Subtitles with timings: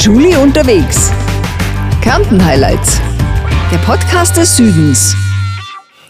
[0.00, 1.10] Julie unterwegs.
[2.00, 2.98] Kärnten Highlights.
[3.70, 5.14] Der Podcast des Südens.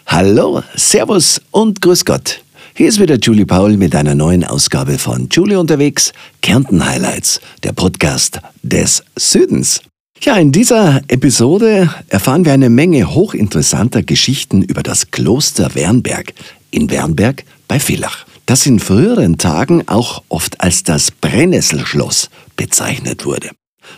[0.07, 2.41] Hallo, Servus und Grüß Gott.
[2.77, 7.73] Hier ist wieder Julie Paul mit einer neuen Ausgabe von Julie unterwegs, Kärnten Highlights, der
[7.73, 9.81] Podcast des Südens.
[10.21, 16.33] Ja, in dieser Episode erfahren wir eine Menge hochinteressanter Geschichten über das Kloster Wernberg
[16.71, 23.51] in Wernberg bei Villach, das in früheren Tagen auch oft als das Brennnesselschloss bezeichnet wurde.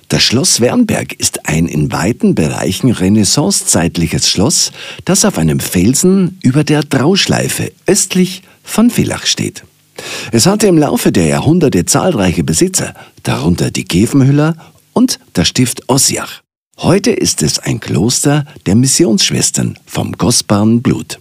[0.08, 4.72] Das Schloss Wernberg ist ein in weiten Bereichen renaissancezeitliches Schloss,
[5.04, 9.64] das auf einem Felsen über der Trauschleife östlich von Villach steht.
[10.32, 14.56] Es hatte im Laufe der Jahrhunderte zahlreiche Besitzer, darunter die Käfenhüller
[14.92, 16.42] und das Stift Ossiach.
[16.78, 21.20] Heute ist es ein Kloster der Missionsschwestern vom kostbaren Blut.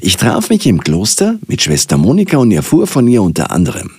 [0.00, 3.90] Ich traf mich im Kloster mit Schwester Monika und erfuhr von ihr unter anderem,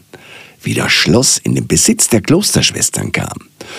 [0.63, 3.37] wie das Schloss in den Besitz der Klosterschwestern kam,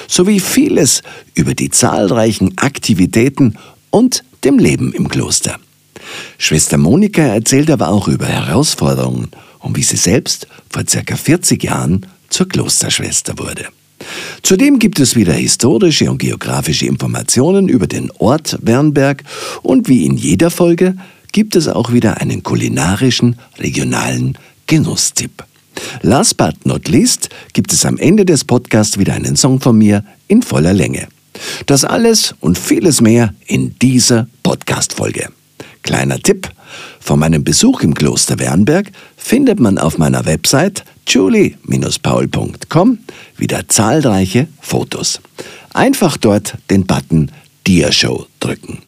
[0.09, 1.03] sowie vieles
[1.35, 3.57] über die zahlreichen Aktivitäten
[3.91, 5.59] und dem Leben im Kloster.
[6.39, 9.29] Schwester Monika erzählt aber auch über Herausforderungen
[9.61, 13.69] und wie sie selbst vor circa 40 Jahren zur Klosterschwester wurde.
[14.43, 19.23] Zudem gibt es wieder historische und geografische Informationen über den Ort Wernberg
[19.63, 20.97] und wie in jeder Folge
[21.31, 24.37] gibt es auch wieder einen kulinarischen, regionalen
[24.67, 25.45] Genusstipp.
[26.03, 30.05] Last but not least gibt es am Ende des Podcasts wieder einen Song von mir
[30.29, 31.09] in voller Länge.
[31.67, 35.29] Das alles und vieles mehr in dieser Podcast-Folge.
[35.83, 36.49] Kleiner Tipp:
[37.01, 42.99] Von meinem Besuch im Kloster Wernberg findet man auf meiner Website julie-paul.com
[43.37, 45.21] wieder zahlreiche Fotos.
[45.73, 47.31] Einfach dort den Button
[47.67, 48.83] Diashow drücken.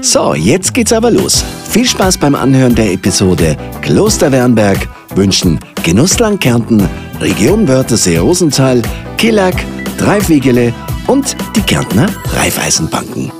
[0.00, 1.44] So, jetzt geht's aber los.
[1.70, 6.88] Viel Spaß beim Anhören der Episode Kloster Wernberg wünschen Genussland Kärnten,
[7.20, 8.82] Region Wörthersee Rosenthal,
[9.16, 9.64] Killack,
[9.98, 10.74] Dreifwiegele
[11.06, 13.32] und die Kärntner Raiffeisenbanken.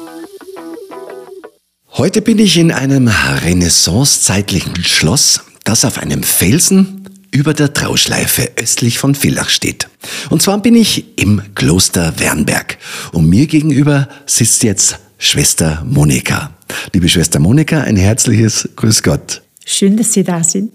[1.93, 8.99] Heute bin ich in einem renaissancezeitlichen Schloss, das auf einem Felsen über der Trauschleife östlich
[8.99, 9.89] von Villach steht.
[10.31, 12.79] Und zwar bin ich im Kloster Wernberg.
[13.13, 16.51] Und mir gegenüber sitzt jetzt Schwester Monika.
[16.93, 19.42] Liebe Schwester Monika, ein herzliches Grüß Gott.
[19.65, 20.73] Schön, dass Sie da sind.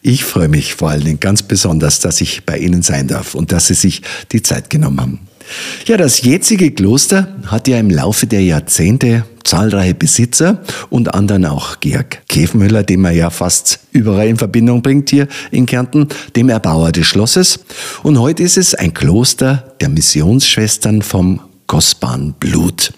[0.00, 3.50] Ich freue mich vor allen Dingen ganz besonders, dass ich bei Ihnen sein darf und
[3.52, 5.20] dass Sie sich die Zeit genommen haben.
[5.86, 11.80] Ja, das jetzige Kloster hat ja im Laufe der Jahrzehnte zahlreiche Besitzer, unter anderem auch
[11.80, 16.92] Georg Käfenmüller, den man ja fast überall in Verbindung bringt hier in Kärnten, dem Erbauer
[16.92, 17.60] des Schlosses.
[18.02, 22.92] Und heute ist es ein Kloster der Missionsschwestern vom kostbaren Blut.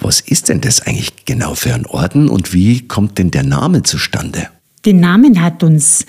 [0.00, 3.82] Was ist denn das eigentlich genau für ein Orden und wie kommt denn der Name
[3.82, 4.48] zustande?
[4.84, 6.06] Den Namen hat uns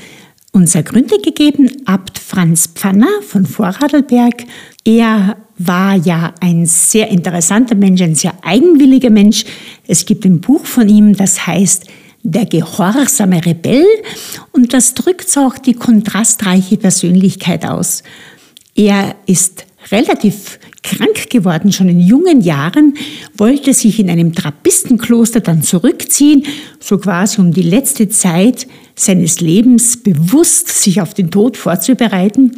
[0.51, 4.45] unser Gründer gegeben, Abt Franz Pfanner von Vorarlberg.
[4.83, 9.45] Er war ja ein sehr interessanter Mensch, ein sehr eigenwilliger Mensch.
[9.87, 11.85] Es gibt ein Buch von ihm, das heißt
[12.23, 13.85] Der gehorsame Rebell
[14.53, 18.01] und das drückt auch die kontrastreiche Persönlichkeit aus.
[18.75, 22.95] Er ist relativ krank geworden, schon in jungen Jahren,
[23.35, 26.45] wollte sich in einem Trappistenkloster dann zurückziehen,
[26.79, 32.57] so quasi um die letzte Zeit seines Lebens bewusst sich auf den Tod vorzubereiten.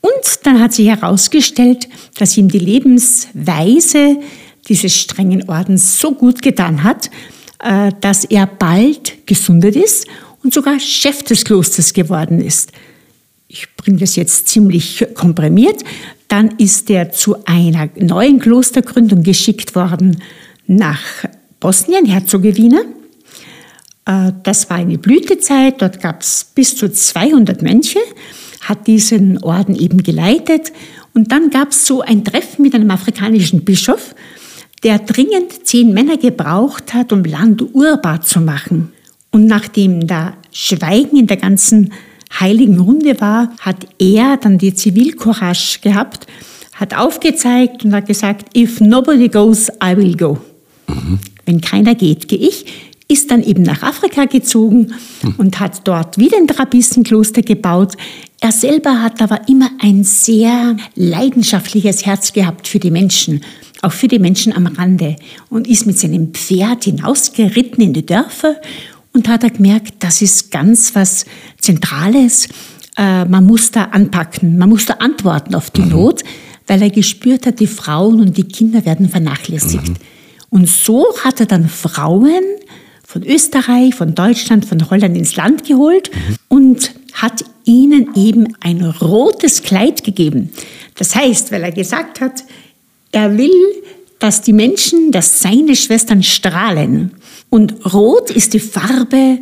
[0.00, 4.16] Und dann hat sich herausgestellt, dass ihm die Lebensweise
[4.68, 7.10] dieses strengen Ordens so gut getan hat,
[7.58, 10.06] äh, dass er bald gesundet ist
[10.42, 12.72] und sogar Chef des Klosters geworden ist.
[13.48, 15.82] Ich bringe das jetzt ziemlich komprimiert.
[16.28, 20.22] Dann ist er zu einer neuen Klostergründung geschickt worden
[20.66, 21.00] nach
[21.58, 22.80] Bosnien, Herzegowina.
[24.04, 27.98] Äh, das war eine Blütezeit, dort gab es bis zu 200 Mönche,
[28.60, 30.72] hat diesen Orden eben geleitet.
[31.14, 34.14] Und dann gab es so ein Treffen mit einem afrikanischen Bischof,
[34.84, 38.92] der dringend zehn Männer gebraucht hat, um Land urbar zu machen.
[39.30, 41.92] Und nachdem da Schweigen in der ganzen
[42.38, 46.26] heiligen Runde war, hat er dann die Zivilcourage gehabt,
[46.74, 50.38] hat aufgezeigt und hat gesagt, if nobody goes, I will go.
[50.86, 51.18] Mhm.
[51.44, 52.66] Wenn keiner geht, gehe ich.
[53.10, 54.92] Ist dann eben nach Afrika gezogen
[55.22, 55.34] mhm.
[55.38, 57.94] und hat dort wieder ein Trappistenkloster gebaut.
[58.40, 63.40] Er selber hat aber immer ein sehr leidenschaftliches Herz gehabt für die Menschen,
[63.80, 65.16] auch für die Menschen am Rande
[65.48, 68.56] und ist mit seinem Pferd hinausgeritten in die Dörfer
[69.12, 71.24] und hat er gemerkt, das ist ganz was
[71.60, 72.48] Zentrales.
[72.96, 75.90] Äh, man muss da anpacken, man muss da antworten auf die mhm.
[75.90, 76.22] Not,
[76.66, 79.88] weil er gespürt hat, die Frauen und die Kinder werden vernachlässigt.
[79.88, 79.96] Mhm.
[80.50, 82.42] Und so hat er dann Frauen
[83.04, 86.36] von Österreich, von Deutschland, von Holland ins Land geholt mhm.
[86.48, 90.50] und hat ihnen eben ein rotes Kleid gegeben.
[90.96, 92.44] Das heißt, weil er gesagt hat,
[93.12, 93.50] Er will,
[94.18, 97.12] dass die Menschen, dass seine Schwestern strahlen.
[97.50, 99.38] Und rot ist die Farbe,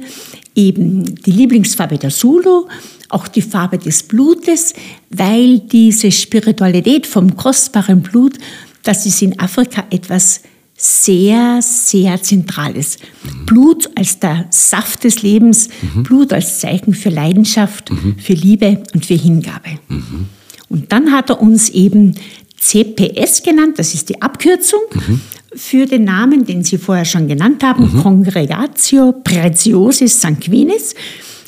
[0.54, 2.66] eben die Lieblingsfarbe der Zulu,
[3.08, 4.74] auch die Farbe des Blutes,
[5.10, 8.38] weil diese Spiritualität vom kostbaren Blut,
[8.82, 10.40] das ist in Afrika etwas
[10.76, 12.98] sehr, sehr Zentrales.
[13.22, 13.46] Mhm.
[13.46, 16.02] Blut als der Saft des Lebens, mhm.
[16.02, 18.16] Blut als Zeichen für Leidenschaft, mhm.
[18.18, 19.78] für Liebe und für Hingabe.
[19.88, 20.26] Mhm.
[20.68, 22.14] Und dann hat er uns eben
[22.58, 25.20] CPS genannt, das ist die Abkürzung mhm.
[25.56, 28.02] Für den Namen, den Sie vorher schon genannt haben, mhm.
[28.02, 30.94] Congregatio Preciosis Sanguinis.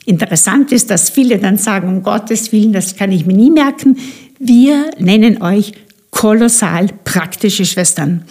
[0.04, 3.98] Interessant ist, dass viele dann sagen, um Gottes Willen, das kann ich mir nie merken.
[4.38, 5.72] Wir nennen euch
[6.10, 8.24] kolossal praktische Schwestern.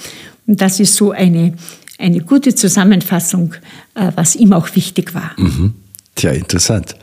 [0.47, 1.53] Und das ist so eine,
[1.99, 3.53] eine gute Zusammenfassung,
[3.93, 5.31] äh, was ihm auch wichtig war.
[5.37, 5.73] Mhm.
[6.15, 6.95] Tja, interessant.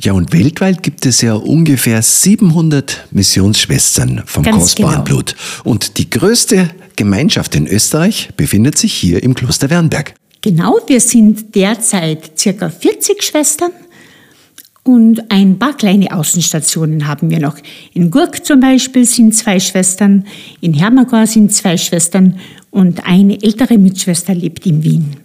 [0.00, 5.04] Ja, und weltweit gibt es ja ungefähr 700 Missionsschwestern vom Ganz kostbaren genau.
[5.04, 5.36] Blut.
[5.62, 10.14] Und die größte Gemeinschaft in Österreich befindet sich hier im Kloster Wernberg.
[10.42, 13.72] Genau, wir sind derzeit circa 40 Schwestern
[14.86, 17.56] und ein paar kleine Außenstationen haben wir noch.
[17.92, 20.24] In Gurk zum Beispiel sind zwei Schwestern,
[20.60, 22.38] in Hermagor sind zwei Schwestern
[22.70, 25.16] und eine ältere Mitschwester lebt in Wien.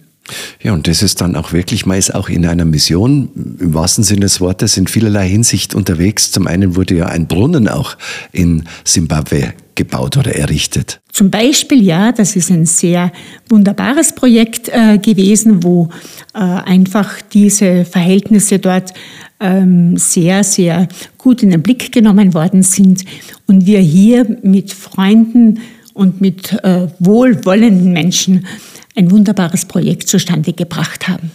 [0.62, 3.28] Ja, und das ist dann auch wirklich meist auch in einer Mission,
[3.60, 6.32] im wahrsten Sinne des Wortes, in vielerlei Hinsicht unterwegs.
[6.32, 7.96] Zum einen wurde ja ein Brunnen auch
[8.32, 11.00] in Simbabwe gebaut oder errichtet.
[11.10, 13.12] Zum Beispiel, ja, das ist ein sehr
[13.48, 15.88] wunderbares Projekt äh, gewesen, wo
[16.34, 18.92] äh, einfach diese Verhältnisse dort
[19.40, 20.88] ähm, sehr, sehr
[21.18, 23.04] gut in den Blick genommen worden sind
[23.46, 25.60] und wir hier mit Freunden
[25.94, 28.46] und mit äh, wohlwollenden Menschen
[28.94, 31.30] ein wunderbares Projekt zustande gebracht haben.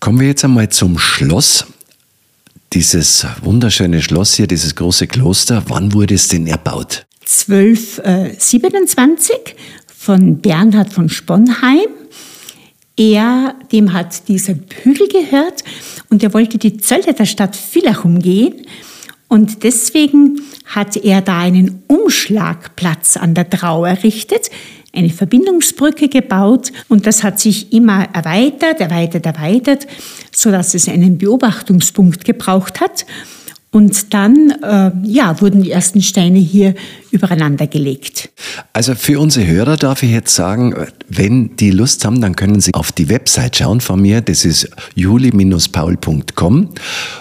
[0.00, 1.66] Kommen wir jetzt einmal zum Schloss.
[2.72, 7.04] Dieses wunderschöne Schloss hier, dieses große Kloster, wann wurde es denn erbaut?
[7.30, 9.40] 1227 äh,
[9.86, 11.86] von Bernhard von Sponheim.
[12.96, 15.62] Er, dem hat dieser Hügel gehört
[16.08, 18.66] und er wollte die Zölle der Stadt Villach umgehen.
[19.28, 24.50] Und deswegen hat er da einen Umschlagplatz an der Trau errichtet,
[24.92, 29.86] eine Verbindungsbrücke gebaut und das hat sich immer erweitert, erweitert, erweitert,
[30.32, 33.06] sodass es einen Beobachtungspunkt gebraucht hat.
[33.72, 36.74] Und dann äh, ja, wurden die ersten Steine hier
[37.12, 38.30] übereinander gelegt.
[38.72, 40.74] Also für unsere Hörer darf ich jetzt sagen,
[41.10, 44.20] wenn die Lust haben, dann können sie auf die Website schauen von mir.
[44.20, 46.68] Das ist juli-paul.com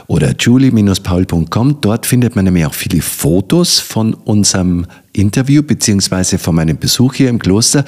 [0.07, 1.81] oder julie-paul.com.
[1.81, 7.30] Dort findet man nämlich auch viele Fotos von unserem Interview beziehungsweise von meinem Besuch hier
[7.30, 7.83] im Kloster.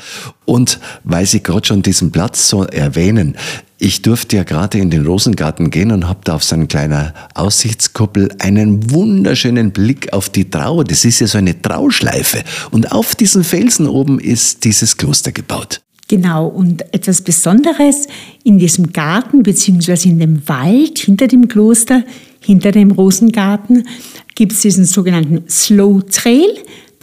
[0.45, 3.38] Und weil Sie gerade schon diesen Platz so erwähnen,
[3.77, 7.13] ich durfte ja gerade in den Rosengarten gehen und habe da auf so einer kleinen
[7.33, 10.83] Aussichtskuppel einen wunderschönen Blick auf die Trau.
[10.83, 12.44] Das ist ja so eine Trauschleife.
[12.69, 15.81] Und auf diesen Felsen oben ist dieses Kloster gebaut.
[16.12, 18.08] Genau, und etwas Besonderes
[18.44, 22.04] in diesem Garten beziehungsweise in dem Wald hinter dem Kloster,
[22.42, 23.88] hinter dem Rosengarten,
[24.36, 26.50] gibt es diesen sogenannten Slow Trail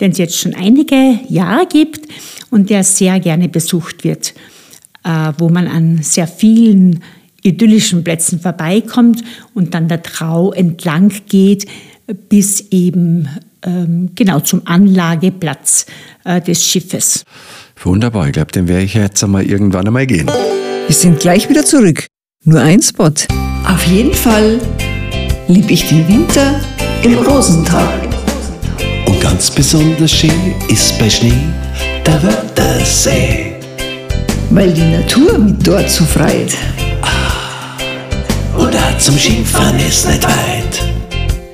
[0.01, 2.07] den es jetzt schon einige Jahre gibt
[2.51, 4.35] und der sehr gerne besucht wird,
[5.05, 7.03] äh, wo man an sehr vielen
[7.43, 9.23] idyllischen Plätzen vorbeikommt
[9.55, 11.67] und dann der Trau entlang geht
[12.29, 13.29] bis eben
[13.63, 15.87] ähm, genau zum Anlageplatz
[16.25, 17.25] äh, des Schiffes.
[17.82, 20.26] Wunderbar, ich glaube, den werde ich jetzt einmal irgendwann einmal gehen.
[20.87, 22.06] Wir sind gleich wieder zurück.
[22.44, 23.12] Nur ein Spot.
[23.64, 24.58] Auf jeden Fall
[25.47, 26.61] liebe ich den Winter
[27.02, 28.00] im Rosental.
[29.06, 31.32] Und ganz besonders schön ist bei Schnee
[32.04, 33.52] der Wörthersee.
[34.50, 36.56] Weil die Natur mit dort so freit.
[37.02, 40.82] Ah, und da zum Skifahren ist nicht weit.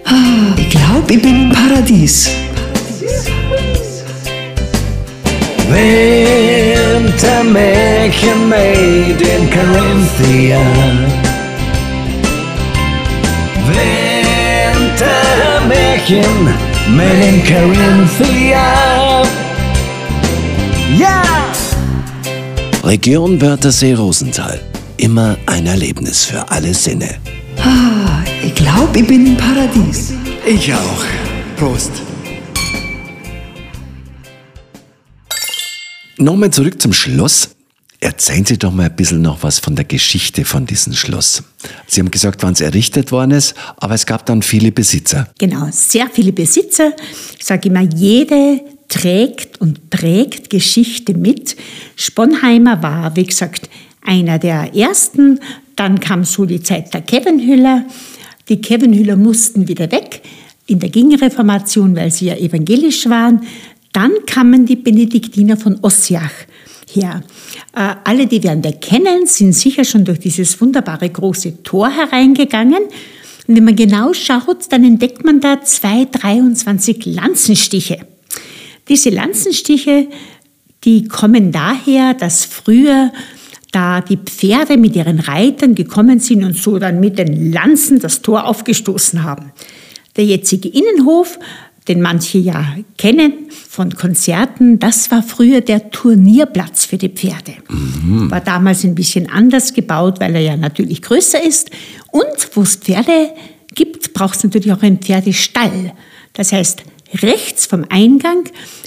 [0.05, 2.31] Ah, ich glaub, ich bin im Paradies.
[5.75, 10.61] Wintermärchen made in Carinthia.
[13.67, 16.55] Wintermärchen
[16.97, 19.23] Men in Carinthia.
[20.99, 21.23] Ja!
[22.85, 24.61] Region Wörthersee Rosenthal.
[24.97, 27.09] Immer ein Erlebnis für alle Sinne.
[27.59, 30.13] Ah, ich glaube, ich bin im Paradies.
[30.47, 31.05] Ich auch.
[31.57, 32.14] Prost.
[36.19, 37.51] Nochmal zurück zum Schloss.
[38.01, 41.43] Erzählen Sie doch mal ein bisschen noch was von der Geschichte von diesem Schloss.
[41.87, 45.29] Sie haben gesagt, wann es errichtet worden ist, aber es gab dann viele Besitzer.
[45.39, 46.93] Genau, sehr viele Besitzer.
[47.39, 51.57] Ich sage immer, jede trägt und prägt Geschichte mit.
[51.97, 53.71] Sponheimer war, wie gesagt,
[54.03, 55.41] einer der ersten.
[55.75, 57.87] Dann kam so die Zeit der Kevenhüller.
[58.49, 60.21] Die Kevenhüller mussten wieder weg
[60.67, 63.47] in der Gegenreformation, weil sie ja evangelisch waren.
[63.95, 66.33] Dann kamen die Benediktiner von Ossiach
[66.91, 67.23] her.
[67.75, 72.83] Äh, alle, die wir kennen, sind sicher schon durch dieses wunderbare große Tor hereingegangen.
[73.47, 78.01] Und wenn man genau schaut, dann entdeckt man da zwei 23 Lanzenstiche.
[78.89, 80.09] Diese Lanzenstiche,
[80.83, 83.13] die kommen daher, dass früher
[83.71, 88.23] da die Pferde mit ihren Reitern gekommen sind und so dann mit den Lanzen das
[88.23, 89.53] Tor aufgestoßen haben.
[90.17, 91.39] Der jetzige Innenhof,
[91.89, 97.55] den manche ja kennen von Konzerten, das war früher der Turnierplatz für die Pferde.
[97.69, 98.31] Mhm.
[98.31, 101.71] War damals ein bisschen anders gebaut, weil er ja natürlich größer ist.
[102.11, 102.25] Und
[102.55, 103.33] wo es Pferde
[103.75, 105.93] gibt, braucht es natürlich auch einen Pferdestall.
[106.33, 106.85] Das heißt,
[107.23, 108.45] rechts vom Eingang,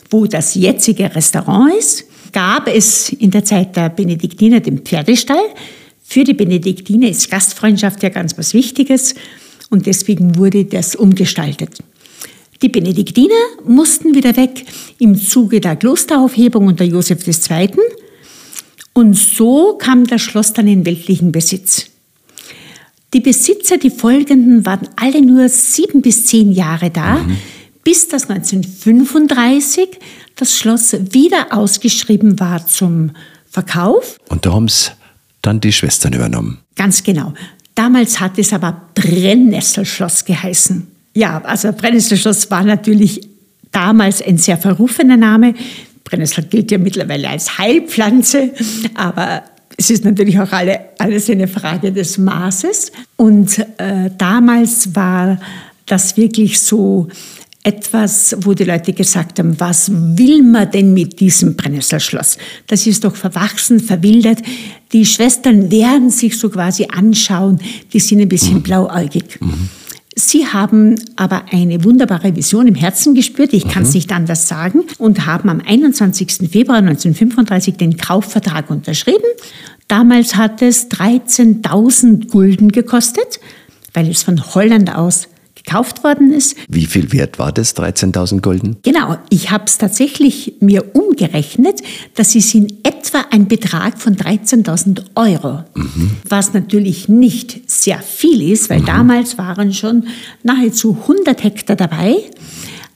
[0.10, 5.44] wo das jetzige Restaurant ist, gab es in der Zeit der Benediktiner den Pferdestall.
[6.04, 9.14] Für die Benediktiner ist Gastfreundschaft ja ganz was Wichtiges
[9.70, 11.78] und deswegen wurde das umgestaltet.
[12.62, 13.36] Die Benediktiner
[13.66, 14.66] mussten wieder weg
[15.00, 17.72] im Zuge der Klosteraufhebung unter Josef II.
[18.94, 21.86] Und so kam das Schloss dann in weltlichen Besitz.
[23.14, 27.38] Die Besitzer, die folgenden, waren alle nur sieben bis zehn Jahre da, mhm.
[27.84, 29.90] bis das 1935
[30.36, 33.12] das Schloss wieder ausgeschrieben war zum
[33.50, 34.18] Verkauf.
[34.30, 34.92] Und da haben es
[35.42, 36.60] dann die Schwestern übernommen.
[36.76, 37.34] Ganz genau.
[37.76, 40.88] Damals hat es aber Brennnesselschloss geheißen.
[41.18, 43.28] Ja, also Brennnesselschloss war natürlich
[43.72, 45.56] damals ein sehr verrufener Name.
[46.04, 48.52] Brennnessel gilt ja mittlerweile als Heilpflanze,
[48.94, 49.42] aber
[49.76, 52.92] es ist natürlich auch alle, alles eine Frage des Maßes.
[53.16, 55.40] Und äh, damals war
[55.88, 57.08] das wirklich so
[57.64, 62.38] etwas, wo die Leute gesagt haben, was will man denn mit diesem Brennnesselschloss?
[62.68, 64.44] Das ist doch verwachsen, verwildert.
[64.94, 67.60] Die Schwestern werden sich so quasi anschauen,
[67.92, 68.64] die sind ein bisschen mhm.
[68.64, 69.42] blauäugig.
[69.42, 69.70] Mhm.
[70.20, 73.96] Sie haben aber eine wunderbare Vision im Herzen gespürt, ich kann es mhm.
[73.96, 76.50] nicht anders sagen, und haben am 21.
[76.50, 79.28] Februar 1935 den Kaufvertrag unterschrieben.
[79.88, 83.40] Damals hat es 13.000 Gulden gekostet,
[83.94, 85.28] weil es von Holland aus
[85.68, 86.56] gekauft worden ist.
[86.70, 88.78] Wie viel wert war das, 13.000 Gulden?
[88.84, 91.82] Genau, ich habe es tatsächlich mir umgerechnet.
[92.16, 96.12] Das ist in etwa ein Betrag von 13.000 Euro, mhm.
[96.28, 98.86] was natürlich nicht sehr viel ist, weil mhm.
[98.86, 100.08] damals waren schon
[100.44, 102.16] nahezu 100 Hektar dabei.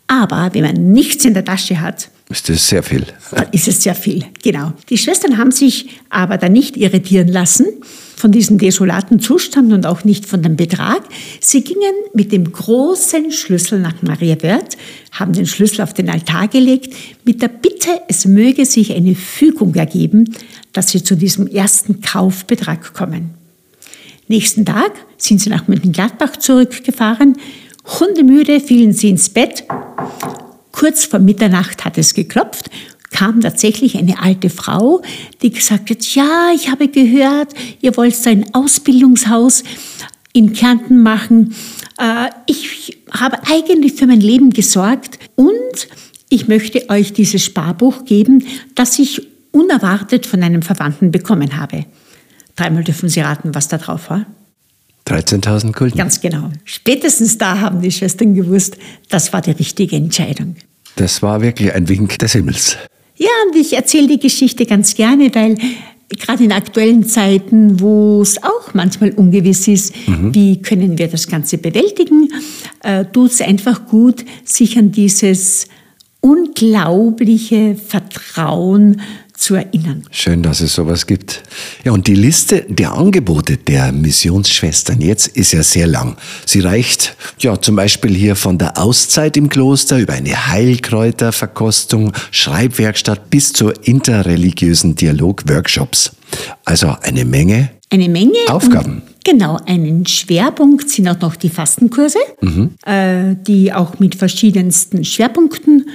[0.07, 3.05] Aber wenn man nichts in der Tasche hat, ist das sehr viel.
[3.31, 4.71] Dann ist es sehr viel, genau.
[4.89, 7.65] Die Schwestern haben sich aber dann nicht irritieren lassen
[8.21, 11.01] von diesem desolaten Zustand und auch nicht von dem Betrag.
[11.39, 14.77] Sie gingen mit dem großen Schlüssel nach Maria Mariawert,
[15.11, 16.93] haben den Schlüssel auf den Altar gelegt,
[17.25, 20.35] mit der Bitte, es möge sich eine Fügung ergeben,
[20.71, 23.31] dass sie zu diesem ersten Kaufbetrag kommen.
[24.27, 27.37] Nächsten Tag sind sie nach Mönchengladbach zurückgefahren.
[27.99, 29.63] Hundemüde fielen sie ins Bett.
[30.71, 32.69] Kurz vor Mitternacht hat es geklopft
[33.11, 35.01] kam tatsächlich eine alte Frau,
[35.41, 39.63] die gesagt hat, ja, ich habe gehört, ihr wollt ein Ausbildungshaus
[40.33, 41.53] in Kärnten machen.
[41.97, 45.87] Äh, ich habe eigentlich für mein Leben gesorgt und
[46.29, 51.85] ich möchte euch dieses Sparbuch geben, das ich unerwartet von einem Verwandten bekommen habe.
[52.55, 54.25] Dreimal dürfen Sie raten, was da drauf war.
[55.07, 55.97] 13.000 Gulden.
[55.97, 56.51] Ganz genau.
[56.63, 58.77] Spätestens da haben die Schwestern gewusst,
[59.09, 60.55] das war die richtige Entscheidung.
[60.95, 62.77] Das war wirklich ein Wink des Himmels.
[63.21, 65.55] Ja, und ich erzähle die Geschichte ganz gerne, weil
[66.09, 70.33] gerade in aktuellen Zeiten, wo es auch manchmal ungewiss ist, mhm.
[70.33, 72.29] wie können wir das Ganze bewältigen,
[72.81, 75.67] äh, tut es einfach gut, sich an dieses
[76.19, 79.01] unglaubliche Vertrauen
[79.41, 80.03] zu erinnern.
[80.11, 81.41] Schön, dass es sowas gibt.
[81.83, 86.15] Ja, und die Liste der Angebote der Missionsschwestern jetzt ist ja sehr lang.
[86.45, 93.29] Sie reicht ja zum Beispiel hier von der Auszeit im Kloster über eine Heilkräuterverkostung, Schreibwerkstatt
[93.29, 96.11] bis zu interreligiösen Dialog-Workshops.
[96.63, 97.71] Also eine Menge.
[97.89, 99.01] Eine Menge Aufgaben.
[99.23, 102.71] Genau, einen Schwerpunkt sind auch noch die Fastenkurse, mhm.
[102.85, 105.87] äh, die auch mit verschiedensten Schwerpunkten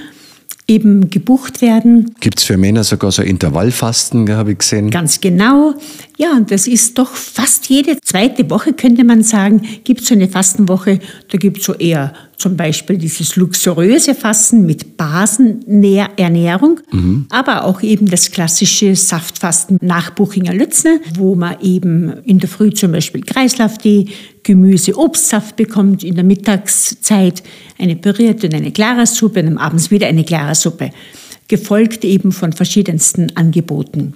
[0.67, 2.13] eben gebucht werden.
[2.19, 4.89] Gibt es für Männer sogar so Intervallfasten, habe ich gesehen?
[4.89, 5.73] Ganz genau.
[6.17, 10.15] Ja, und das ist doch fast jede zweite Woche, könnte man sagen, gibt es so
[10.15, 10.99] eine Fastenwoche.
[11.31, 17.25] Da gibt es so eher zum Beispiel dieses luxuriöse Fasten mit Basenernährung, mhm.
[17.29, 22.71] aber auch eben das klassische Saftfasten nach Buchinger Lützner, wo man eben in der Früh
[22.71, 24.09] zum Beispiel Kreislauf-Tee,
[24.47, 27.43] Gemüse, Obstsaft bekommt, in der Mittagszeit
[27.77, 30.91] eine pürierte und eine klare Suppe und abends wieder eine klare Suppe,
[31.47, 34.13] gefolgt eben von verschiedensten Angeboten.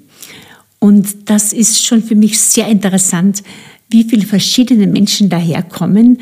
[0.79, 3.43] Und das ist schon für mich sehr interessant,
[3.89, 6.17] wie viele verschiedene Menschen daherkommen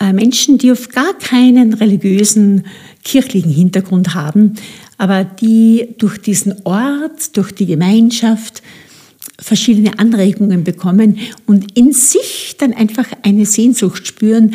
[0.00, 2.64] äh, Menschen, die auf gar keinen religiösen,
[3.04, 4.54] kirchlichen Hintergrund haben,
[4.98, 8.62] aber die durch diesen Ort, durch die Gemeinschaft
[9.38, 14.54] verschiedene Anregungen bekommen und in sich dann einfach eine Sehnsucht spüren,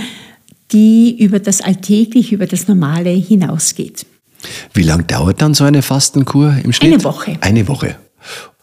[0.71, 4.05] die über das Alltägliche, über das Normale hinausgeht.
[4.73, 6.93] Wie lange dauert dann so eine Fastenkur im Schnitt?
[6.93, 7.37] Eine Woche.
[7.41, 7.97] Eine Woche.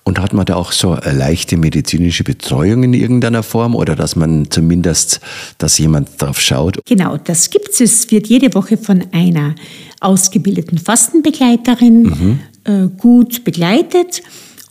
[0.05, 4.15] Und hat man da auch so eine leichte medizinische Betreuung in irgendeiner Form oder dass
[4.15, 5.21] man zumindest,
[5.59, 6.79] dass jemand darauf schaut?
[6.87, 7.81] Genau, das gibt es.
[7.81, 9.57] Es wird jede Woche von einer
[10.01, 12.39] ausgebildeten Fastenbegleiterin mhm.
[12.65, 14.23] äh, gut begleitet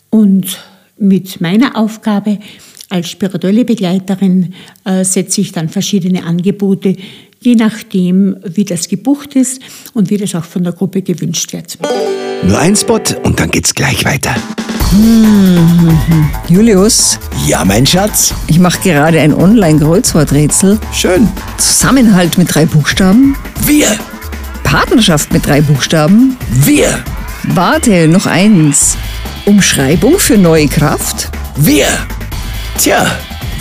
[0.10, 0.58] und
[0.98, 2.40] mit meiner Aufgabe
[2.90, 4.54] als spirituelle Begleiterin
[4.86, 6.96] äh, setze ich dann verschiedene Angebote,
[7.42, 9.62] je nachdem, wie das gebucht ist
[9.94, 11.78] und wie das auch von der Gruppe gewünscht wird.
[12.44, 14.36] Nur ein Spot und dann geht's gleich weiter.
[14.92, 18.34] Hm, Julius, Ja, mein Schatz.
[18.48, 20.80] ich mache gerade ein Online-Kreuzworträtsel.
[20.94, 21.28] Schön.
[21.58, 23.36] Zusammenhalt mit drei Buchstaben.
[23.66, 23.88] Wir.
[24.64, 26.38] Partnerschaft mit drei Buchstaben.
[26.52, 27.04] Wir.
[27.50, 28.98] Warte, noch eins.
[29.46, 31.30] Umschreibung für neue Kraft.
[31.56, 31.88] Wir.
[32.78, 33.06] Tja,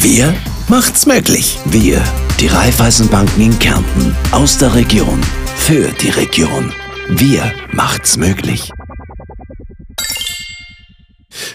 [0.00, 0.34] wir
[0.68, 1.58] macht's möglich.
[1.66, 2.02] Wir,
[2.40, 5.20] die Raiffeisenbanken in Kärnten, aus der Region,
[5.56, 6.72] für die Region.
[7.08, 8.70] Wir macht's möglich.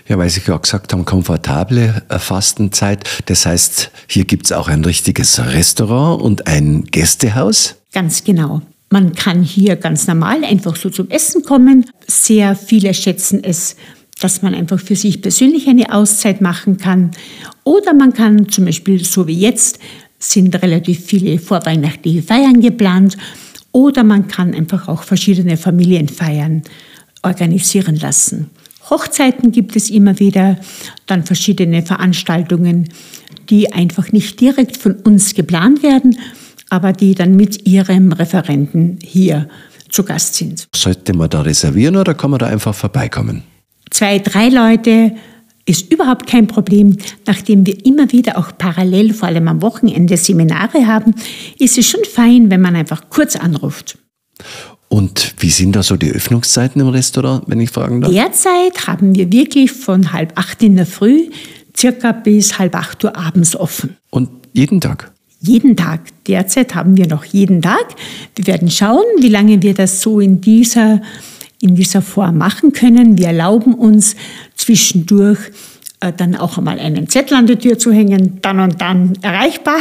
[0.08, 3.10] Ja, weil Sie gerade gesagt haben, komfortable äh, Fastenzeit.
[3.26, 7.76] Das heißt, hier gibt's auch ein richtiges Restaurant und ein Gästehaus.
[7.92, 8.62] Ganz genau.
[8.90, 11.86] Man kann hier ganz normal einfach so zum Essen kommen.
[12.08, 13.76] Sehr viele schätzen es,
[14.20, 17.12] dass man einfach für sich persönlich eine Auszeit machen kann.
[17.64, 19.80] Oder man kann zum Beispiel, so wie jetzt,
[20.18, 23.16] sind relativ viele vorweihnachtliche Feiern geplant.
[23.72, 26.64] Oder man kann einfach auch verschiedene Familienfeiern
[27.22, 28.50] organisieren lassen.
[28.90, 30.58] Hochzeiten gibt es immer wieder,
[31.06, 32.90] dann verschiedene Veranstaltungen,
[33.50, 36.18] die einfach nicht direkt von uns geplant werden,
[36.70, 39.48] aber die dann mit ihrem Referenten hier
[39.90, 40.68] zu Gast sind.
[40.76, 43.44] Sollte man da reservieren oder kann man da einfach vorbeikommen?
[43.90, 45.16] Zwei, drei Leute
[45.66, 46.98] ist überhaupt kein Problem.
[47.26, 51.14] Nachdem wir immer wieder auch parallel, vor allem am Wochenende, Seminare haben,
[51.58, 53.98] ist es schon fein, wenn man einfach kurz anruft.
[54.88, 58.12] Und wie sind da so die Öffnungszeiten im Restaurant, wenn ich fragen darf?
[58.12, 61.30] Derzeit haben wir wirklich von halb acht in der Früh
[61.78, 63.98] circa bis halb acht Uhr abends offen.
[64.10, 65.12] Und jeden Tag?
[65.42, 66.02] Jeden Tag.
[66.28, 67.86] Derzeit haben wir noch jeden Tag.
[68.36, 71.02] Wir werden schauen, wie lange wir das so in dieser,
[71.62, 73.18] in dieser Form machen können.
[73.18, 74.16] Wir erlauben uns
[74.56, 75.40] zwischendurch
[76.02, 79.80] äh, dann auch einmal einen Zettel an die Tür zu hängen, dann und dann erreichbar.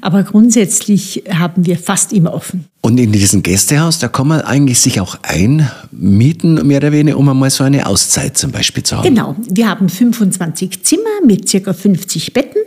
[0.00, 2.66] Aber grundsätzlich haben wir fast immer offen.
[2.82, 7.28] Und in diesem Gästehaus, da kann man eigentlich sich auch einmieten, mehr oder weniger, um
[7.28, 9.08] einmal so eine Auszeit zum Beispiel zu haben.
[9.08, 12.62] Genau, wir haben 25 Zimmer mit circa 50 Betten.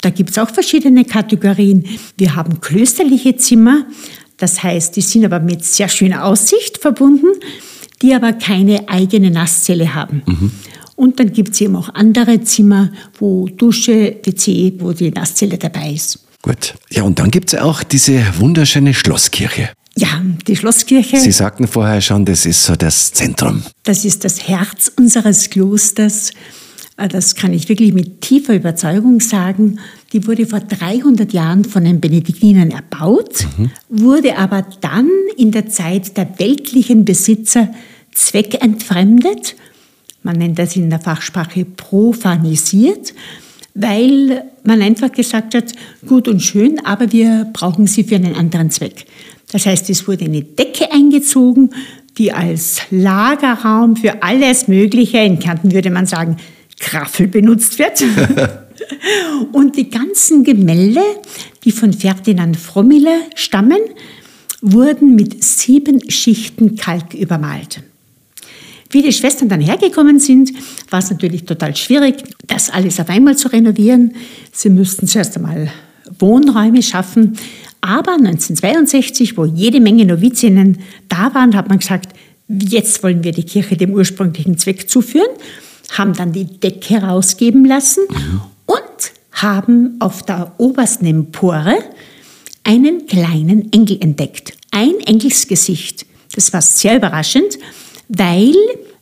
[0.00, 1.84] Da gibt es auch verschiedene Kategorien.
[2.16, 3.86] Wir haben klösterliche Zimmer,
[4.36, 7.26] das heißt, die sind aber mit sehr schöner Aussicht verbunden,
[8.00, 10.22] die aber keine eigene Nasszelle haben.
[10.94, 15.92] Und dann gibt es eben auch andere Zimmer, wo Dusche, WC, wo die Nasszelle dabei
[15.92, 16.20] ist.
[16.42, 16.74] Gut.
[16.90, 19.70] Ja, und dann gibt's ja auch diese wunderschöne Schlosskirche.
[19.96, 21.18] Ja, die Schlosskirche.
[21.18, 23.64] Sie sagten vorher schon, das ist so das Zentrum.
[23.82, 26.32] Das ist das Herz unseres Klosters.
[26.98, 29.78] Äh, Das kann ich wirklich mit tiefer Überzeugung sagen.
[30.12, 33.46] Die wurde vor 300 Jahren von den Benediktinern erbaut,
[33.88, 37.70] wurde aber dann in der Zeit der weltlichen Besitzer
[38.12, 39.54] zweckentfremdet.
[40.22, 43.14] Man nennt das in der Fachsprache profanisiert,
[43.74, 45.72] weil man einfach gesagt hat,
[46.06, 49.06] gut und schön, aber wir brauchen sie für einen anderen Zweck.
[49.52, 51.70] Das heißt, es wurde eine Decke eingezogen,
[52.18, 56.36] die als Lagerraum für alles Mögliche, in Kärnten würde man sagen,
[56.78, 58.02] Kraffel benutzt wird.
[59.52, 61.02] Und die ganzen Gemälde,
[61.64, 63.80] die von Ferdinand Frommiller stammen,
[64.60, 67.82] wurden mit sieben Schichten Kalk übermalt.
[68.90, 70.52] Wie die Schwestern dann hergekommen sind,
[70.88, 74.14] war es natürlich total schwierig, das alles auf einmal zu renovieren.
[74.52, 75.70] Sie müssten zuerst einmal
[76.18, 77.36] Wohnräume schaffen.
[77.80, 82.14] Aber 1962, wo jede Menge Novizinnen da waren, hat man gesagt,
[82.48, 85.28] jetzt wollen wir die Kirche dem ursprünglichen Zweck zuführen,
[85.90, 88.02] haben dann die Decke herausgeben lassen
[88.66, 88.82] und
[89.32, 91.78] haben auf der obersten Empore
[92.64, 94.52] einen kleinen Engel entdeckt.
[94.70, 96.06] Ein Engelsgesicht.
[96.34, 97.58] Das war sehr überraschend,
[98.08, 98.54] weil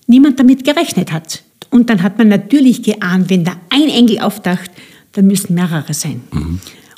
[0.06, 1.42] niemand damit gerechnet hat.
[1.70, 4.70] Und dann hat man natürlich geahnt, wenn da ein Engel auftaucht,
[5.12, 6.22] dann müssen mehrere sein.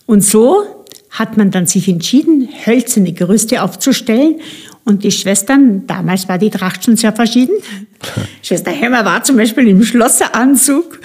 [0.07, 0.65] Und so
[1.11, 4.41] hat man dann sich entschieden, hölzerne Gerüste aufzustellen
[4.89, 7.53] Und die Schwestern, damals war die Tracht schon sehr verschieden.
[8.43, 10.99] Schwester Hemmer war zum Beispiel im Schlosseranzug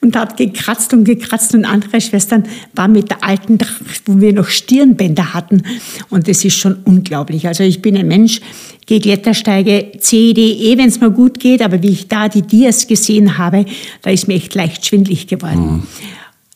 [0.00, 4.32] und hat gekratzt und gekratzt und andere Schwestern waren mit der alten Tracht, wo wir
[4.32, 5.64] noch Stirnbänder hatten.
[6.08, 7.46] Und das ist schon unglaublich.
[7.46, 8.40] Also ich bin ein Mensch,
[8.86, 12.40] gehe Klettersteige C, D, E, wenn es mir gut geht, aber wie ich da die
[12.40, 13.66] Dias gesehen habe,
[14.00, 15.60] da ist mir echt leicht schwindlig geworden.
[15.60, 15.82] Mhm.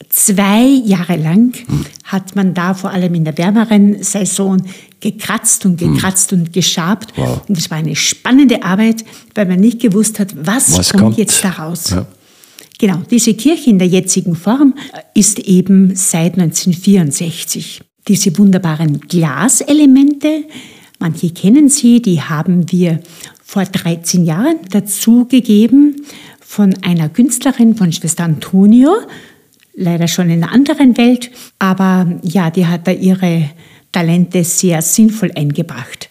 [0.08, 1.84] Zwei Jahre lang mhm.
[2.04, 4.62] hat man da vor allem in der wärmeren Saison
[5.00, 6.38] gekratzt und gekratzt mhm.
[6.38, 7.12] und geschabt.
[7.16, 7.42] Wow.
[7.48, 11.18] Und es war eine spannende Arbeit, weil man nicht gewusst hat, was, was kommt, kommt,
[11.18, 11.90] jetzt daraus.
[11.90, 12.06] Ja.
[12.78, 14.74] Genau, diese Kirche in der jetzigen Form
[15.14, 17.82] ist eben seit 1964.
[18.08, 20.44] Diese wunderbaren Glaselemente,
[20.98, 23.00] manche kennen sie, die haben wir
[23.44, 26.02] vor 13 Jahren dazugegeben
[26.40, 28.92] von einer Künstlerin, von Schwester Antonio,
[29.74, 33.50] leider schon in einer anderen Welt, aber ja, die hat da ihre
[33.92, 36.08] Talente sehr sinnvoll eingebracht.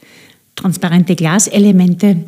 [0.55, 2.25] Transparente Glaselemente,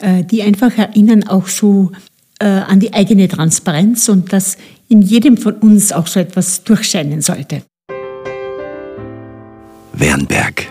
[0.00, 1.92] äh, die einfach erinnern auch so
[2.38, 4.58] äh, an die eigene Transparenz und dass
[4.88, 7.62] in jedem von uns auch so etwas durchscheinen sollte.
[9.92, 10.66] Wernberg.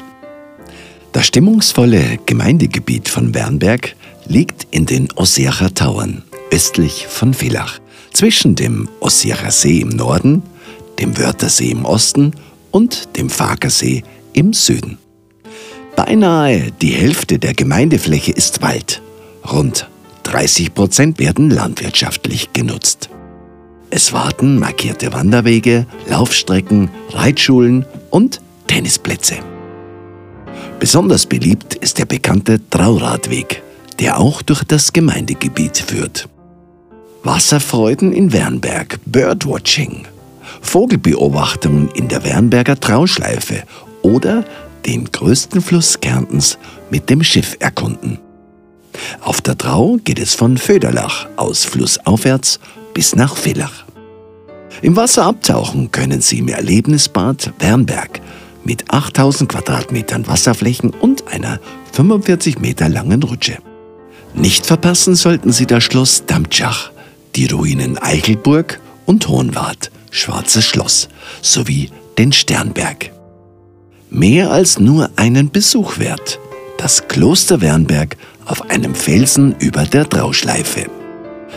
[1.12, 3.96] Das stimmungsvolle Gemeindegebiet von Wernberg
[4.28, 7.80] liegt in den Ossecher Tauern, östlich von Villach,
[8.14, 10.44] zwischen dem Ossecher See im Norden,
[11.00, 12.34] dem Wörthersee im Osten
[12.72, 14.98] und dem Fakersee im Süden.
[15.96, 19.02] Beinahe die Hälfte der Gemeindefläche ist Wald.
[19.52, 19.88] Rund
[20.24, 23.10] 30 Prozent werden landwirtschaftlich genutzt.
[23.90, 29.38] Es warten markierte Wanderwege, Laufstrecken, Reitschulen und Tennisplätze.
[30.80, 33.64] Besonders beliebt ist der bekannte Trauradweg,
[34.00, 36.30] der auch durch das Gemeindegebiet führt.
[37.24, 40.08] Wasserfreuden in Wernberg, Birdwatching,
[40.62, 43.64] Vogelbeobachtungen in der Wernberger Trauschleife
[44.02, 44.46] oder
[44.86, 46.58] den größten Fluss Kärntens
[46.90, 48.20] mit dem Schiff erkunden.
[49.22, 52.60] Auf der Trau geht es von Föderlach aus flussaufwärts
[52.94, 53.86] bis nach Villach.
[54.82, 58.22] Im Wasser abtauchen können Sie im Erlebnisbad Wernberg
[58.64, 61.60] mit 8000 Quadratmetern Wasserflächen und einer
[61.94, 63.58] 45 Meter langen Rutsche.
[64.34, 66.92] Nicht verpassen sollten Sie das Schloss Damtschach,
[67.36, 71.10] die Ruinen Eichelburg und Hohenwart, Schwarzes Schloss,
[71.42, 73.12] sowie den Sternberg
[74.10, 76.40] mehr als nur einen Besuch wert.
[76.78, 80.86] Das Kloster Wernberg auf einem Felsen über der Trauschleife.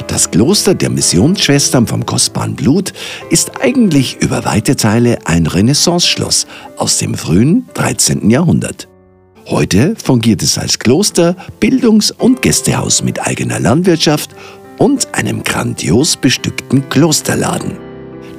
[0.07, 2.93] Das Kloster der Missionsschwestern vom kostbaren Blut
[3.31, 8.31] ist eigentlich über weite Teile ein Renaissance-Schloss aus dem frühen 13.
[8.31, 8.88] Jahrhundert.
[9.47, 14.31] Heute fungiert es als Kloster, Bildungs- und Gästehaus mit eigener Landwirtschaft
[14.79, 17.73] und einem grandios bestückten Klosterladen.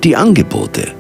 [0.04, 0.92] Die Angebote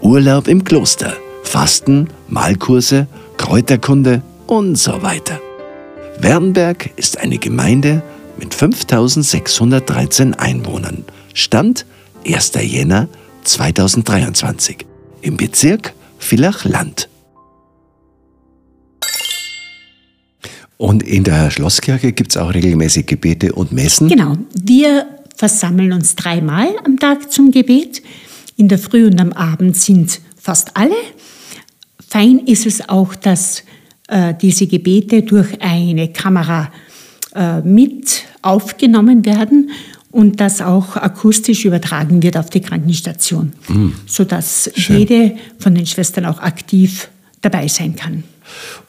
[0.00, 1.14] Urlaub im Kloster,
[1.48, 3.06] Fasten, Malkurse,
[3.38, 5.40] Kräuterkunde und so weiter.
[6.20, 8.02] Wernberg ist eine Gemeinde
[8.38, 11.04] mit 5613 Einwohnern.
[11.32, 11.86] Stand
[12.26, 12.52] 1.
[12.60, 13.08] Jänner
[13.44, 14.84] 2023
[15.22, 17.08] im Bezirk Villach-Land.
[20.76, 24.08] Und in der Schlosskirche gibt es auch regelmäßig Gebete und Messen?
[24.08, 24.36] Genau.
[24.52, 28.02] Wir versammeln uns dreimal am Tag zum Gebet.
[28.56, 30.94] In der Früh und am Abend sind fast alle
[32.08, 33.64] Fein ist es auch, dass
[34.08, 36.72] äh, diese Gebete durch eine Kamera
[37.34, 39.70] äh, mit aufgenommen werden
[40.10, 43.88] und das auch akustisch übertragen wird auf die Krankenstation, mm.
[44.06, 44.98] sodass Schön.
[44.98, 47.08] jede von den Schwestern auch aktiv
[47.42, 48.24] dabei sein kann.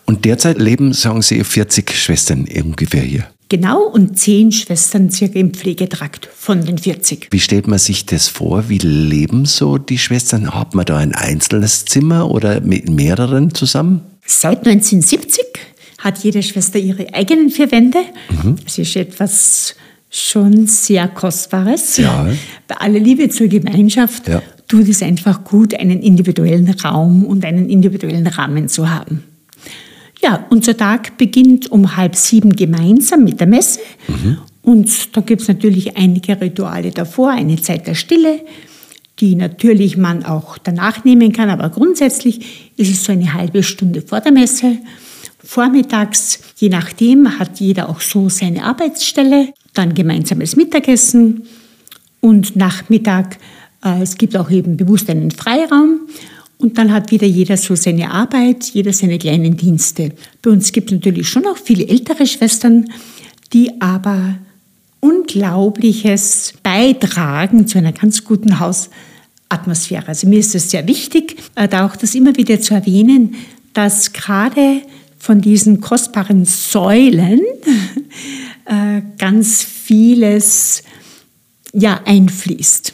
[0.05, 3.27] Und derzeit leben, sagen Sie, 40 Schwestern ungefähr hier.
[3.49, 7.29] Genau, und zehn Schwestern circa im Pflegetrakt von den 40.
[7.31, 8.69] Wie stellt man sich das vor?
[8.69, 10.53] Wie leben so die Schwestern?
[10.53, 14.01] Hat man da ein einzelnes Zimmer oder mit mehreren zusammen?
[14.23, 15.43] Seit 1970
[15.97, 17.97] hat jede Schwester ihre eigenen vier Wände.
[18.29, 18.57] Mhm.
[18.63, 19.75] Das ist etwas
[20.11, 21.97] schon sehr Kostbares.
[21.97, 22.27] Ja.
[22.67, 24.43] Bei aller Liebe zur Gemeinschaft ja.
[24.67, 29.23] tut es einfach gut, einen individuellen Raum und einen individuellen Rahmen zu haben.
[30.21, 33.79] Ja, unser Tag beginnt um halb sieben gemeinsam mit der Messe.
[34.07, 34.37] Mhm.
[34.61, 38.41] Und da gibt es natürlich einige Rituale davor, eine Zeit der Stille,
[39.19, 44.01] die natürlich man auch danach nehmen kann, aber grundsätzlich ist es so eine halbe Stunde
[44.01, 44.77] vor der Messe.
[45.43, 51.43] Vormittags, je nachdem, hat jeder auch so seine Arbeitsstelle, dann gemeinsames Mittagessen
[52.19, 53.37] und Nachmittag,
[53.83, 56.01] äh, es gibt auch eben bewusst einen Freiraum
[56.61, 60.11] und dann hat wieder jeder so seine Arbeit, jeder seine kleinen Dienste.
[60.41, 62.91] Bei uns gibt es natürlich schon auch viele ältere Schwestern,
[63.53, 64.35] die aber
[64.99, 70.09] Unglaubliches beitragen zu einer ganz guten Hausatmosphäre.
[70.09, 73.35] Also mir ist es sehr wichtig, äh, da auch das immer wieder zu erwähnen,
[73.73, 74.81] dass gerade
[75.17, 77.39] von diesen kostbaren Säulen
[78.65, 80.83] äh, ganz vieles
[81.71, 82.93] ja, einfließt.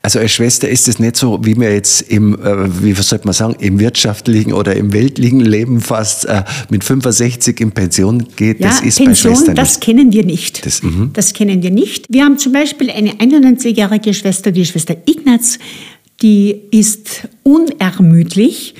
[0.00, 3.34] Also als Schwester ist es nicht so, wie man jetzt im, äh, wie sollte man
[3.34, 8.60] sagen, im wirtschaftlichen oder im weltlichen Leben fast äh, mit 65 in Pension geht.
[8.60, 9.80] Ja, das ist Pension, bei Schwestern das nicht.
[9.82, 10.64] kennen wir nicht.
[10.64, 11.10] Das, mhm.
[11.12, 12.06] Das kennen wir nicht.
[12.08, 15.58] Wir haben zum Beispiel eine 91-jährige Schwester, die Schwester Ignaz,
[16.22, 18.74] die ist unermüdlich,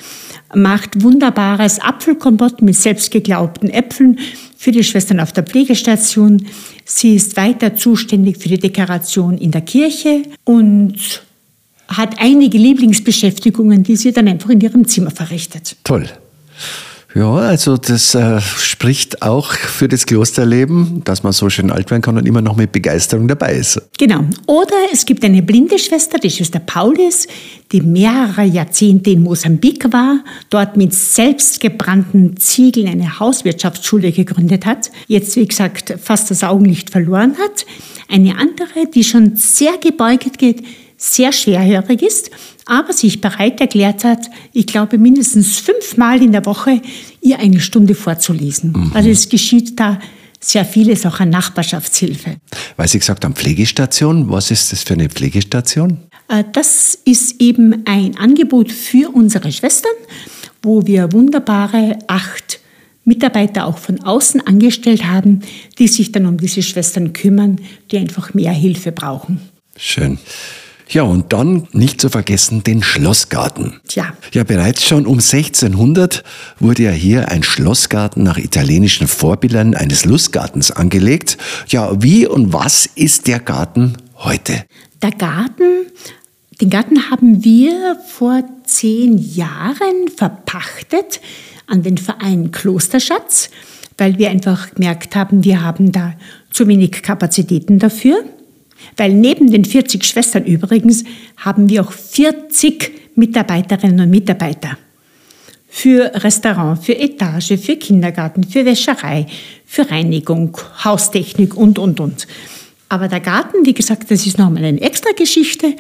[0.55, 4.19] macht wunderbares Apfelkompott mit selbstgeglaubten Äpfeln
[4.57, 6.47] für die Schwestern auf der Pflegestation.
[6.89, 11.23] Sie ist weiter zuständig für die Dekoration in der Kirche und
[11.89, 15.77] hat einige Lieblingsbeschäftigungen, die sie dann einfach in ihrem Zimmer verrichtet.
[15.83, 16.09] Toll.
[17.17, 22.03] Ja, also das äh, spricht auch für das Klosterleben, dass man so schön alt werden
[22.03, 23.81] kann und immer noch mit Begeisterung dabei ist.
[23.97, 24.21] Genau.
[24.47, 27.27] Oder es gibt eine blinde Schwester, die Schwester Paulis,
[27.73, 30.19] die mehrere Jahrzehnte in Mosambik war,
[30.51, 37.37] dort mit selbstgebrannten Ziegeln eine Hauswirtschaftsschule gegründet hat, jetzt wie gesagt fast das Augenlicht verloren
[37.43, 37.65] hat.
[38.11, 40.63] Eine andere, die schon sehr gebeugt geht,
[40.97, 42.31] sehr schwerhörig ist,
[42.67, 46.81] aber sich bereit erklärt hat, ich glaube mindestens fünfmal in der Woche
[47.21, 48.73] ihr eine Stunde vorzulesen.
[48.73, 48.93] Mhm.
[48.95, 49.99] Also es geschieht da
[50.41, 52.37] sehr vieles auch an Nachbarschaftshilfe.
[52.77, 55.99] Weil Sie gesagt haben, Pflegestation, was ist das für eine Pflegestation?
[56.29, 59.93] Äh, Das ist eben ein Angebot für unsere Schwestern,
[60.63, 62.61] wo wir wunderbare acht
[63.05, 65.41] Mitarbeiter auch von außen angestellt haben,
[65.79, 69.41] die sich dann um diese Schwestern kümmern, die einfach mehr Hilfe brauchen.
[69.77, 70.19] Schön.
[70.89, 73.81] Ja, und dann nicht zu vergessen den Schlossgarten.
[73.89, 74.13] Tja.
[74.33, 76.23] Ja, bereits schon um 1600
[76.61, 81.39] wurde ja hier ein Schlossgarten nach italienischen Vorbildern eines Lustgartens angelegt.
[81.69, 84.65] Ja, wie und was ist der Garten heute?
[85.03, 85.87] Der Garten,
[86.61, 91.21] den Garten haben wir vor zehn Jahren verpachtet
[91.67, 93.51] an den Verein Klosterschatz,
[93.99, 96.15] weil wir einfach gemerkt haben, wir haben da
[96.51, 98.25] zu wenig Kapazitäten dafür.
[98.97, 101.05] Weil neben den 40 Schwestern übrigens
[101.37, 104.79] haben wir auch 40 Mitarbeiterinnen und Mitarbeiter.
[105.69, 109.27] Für Restaurant, für Etage, für Kindergarten, für Wäscherei,
[109.67, 112.27] für Reinigung, Haustechnik und, und, und.
[112.89, 115.75] Aber der Garten, wie gesagt, das ist nochmal eine extra Geschichte.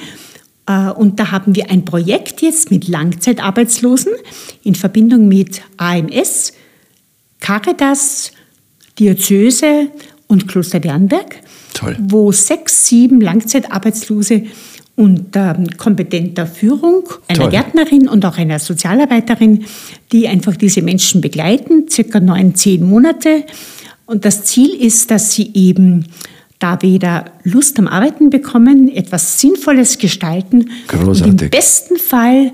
[0.66, 4.12] Äh, Und da haben wir ein Projekt jetzt mit Langzeitarbeitslosen
[4.64, 6.52] in Verbindung mit AMS,
[7.40, 8.32] Caritas,
[8.98, 9.88] Diözese
[10.26, 11.40] und Kloster Wernberg,
[11.76, 11.96] Toll.
[12.00, 14.44] wo sechs, sieben Langzeitarbeitslose
[14.96, 17.50] unter kompetenter Führung einer Toll.
[17.50, 19.66] Gärtnerin und auch einer Sozialarbeiterin,
[20.10, 23.44] die einfach diese Menschen begleiten, circa neun, zehn Monate.
[24.06, 26.06] Und das Ziel ist, dass sie eben
[26.58, 31.42] da wieder Lust am Arbeiten bekommen, etwas Sinnvolles gestalten und Großartig.
[31.42, 32.52] im besten Fall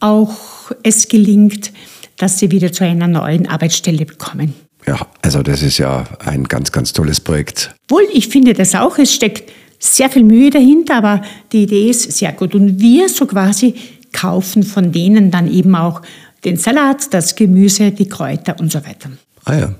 [0.00, 0.36] auch
[0.82, 1.72] es gelingt,
[2.18, 4.52] dass sie wieder zu einer neuen Arbeitsstelle kommen.
[4.88, 7.74] Ja, also das ist ja ein ganz, ganz tolles Projekt.
[7.88, 11.20] Wohl, ich finde das auch, es steckt sehr viel Mühe dahinter, aber
[11.52, 12.54] die Idee ist sehr gut.
[12.54, 13.74] Und wir so quasi
[14.14, 16.00] kaufen von denen dann eben auch
[16.42, 19.10] den Salat, das Gemüse, die Kräuter und so weiter.
[19.44, 19.74] Ah ja.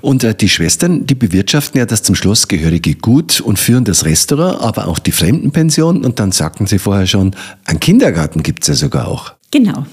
[0.00, 4.04] Und äh, die Schwestern, die bewirtschaften ja das zum Schloss gehörige Gut und führen das
[4.04, 6.04] Restaurant, aber auch die Fremdenpension.
[6.04, 9.32] Und dann sagten Sie vorher schon, einen Kindergarten gibt es ja sogar auch.
[9.52, 9.86] Genau.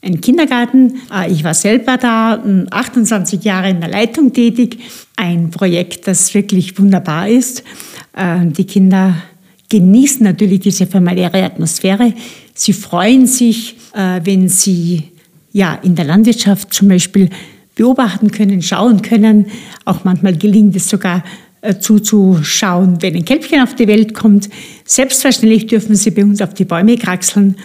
[0.00, 4.78] Ein Kindergarten, äh, ich war selber da, m, 28 Jahre in der Leitung tätig.
[5.16, 7.64] Ein Projekt, das wirklich wunderbar ist.
[8.16, 9.16] Äh, Die Kinder
[9.68, 12.14] genießen natürlich diese familiäre Atmosphäre.
[12.54, 15.04] Sie freuen sich, äh, wenn sie
[15.52, 17.28] ja, in der Landwirtschaft zum Beispiel
[17.74, 19.46] beobachten können, schauen können.
[19.84, 21.24] Auch manchmal gelingt es sogar
[21.80, 24.48] zuzuschauen, wenn ein Kälbchen auf die Welt kommt.
[24.84, 27.56] Selbstverständlich dürfen sie bei uns auf die Bäume kraxeln.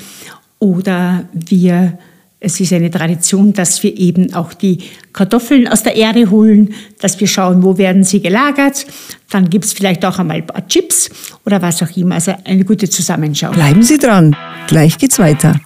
[0.57, 1.97] Oder wir,
[2.43, 4.79] es ist eine Tradition, dass wir eben auch die
[5.13, 8.85] Kartoffeln aus der Erde holen, dass wir schauen, wo werden sie gelagert.
[9.29, 11.09] Dann gibt es vielleicht auch einmal ein paar Chips
[11.45, 12.15] oder was auch immer.
[12.15, 13.51] Also eine gute Zusammenschau.
[13.51, 14.35] Bleiben Sie dran.
[14.67, 15.59] Gleich geht's weiter.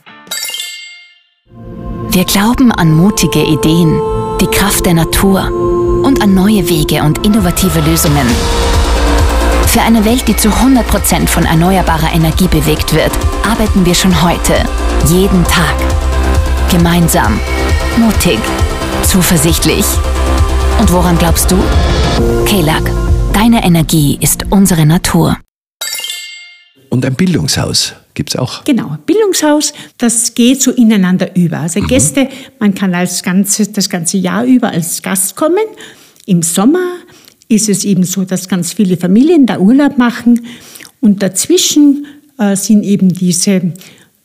[2.11, 3.99] Wir glauben an mutige Ideen,
[4.39, 5.51] die Kraft der Natur
[6.03, 8.27] und an neue Wege und innovative Lösungen.
[9.65, 13.11] Für eine Welt, die zu 100% von erneuerbarer Energie bewegt wird,
[13.43, 14.53] arbeiten wir schon heute,
[15.09, 15.86] jeden Tag.
[16.69, 17.39] Gemeinsam,
[17.97, 18.39] mutig,
[19.01, 19.85] zuversichtlich.
[20.81, 21.57] Und woran glaubst du?
[22.45, 22.83] KELAG,
[23.31, 25.37] deine Energie ist unsere Natur.
[26.89, 28.65] Und ein Bildungshaus gibt es auch.
[28.65, 31.59] Genau, Bildungshaus, das geht so ineinander über.
[31.59, 32.27] Also Gäste,
[32.59, 35.65] man kann als ganze, das ganze Jahr über als Gast kommen.
[36.25, 36.97] Im Sommer
[37.47, 40.45] ist es eben so, dass ganz viele Familien da Urlaub machen
[40.99, 42.05] und dazwischen
[42.37, 43.73] äh, sind eben diese,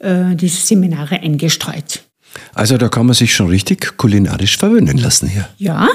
[0.01, 2.03] äh, diese Seminare eingestreut.
[2.55, 5.49] Also da kann man sich schon richtig kulinarisch verwöhnen lassen hier.
[5.59, 5.89] Ja,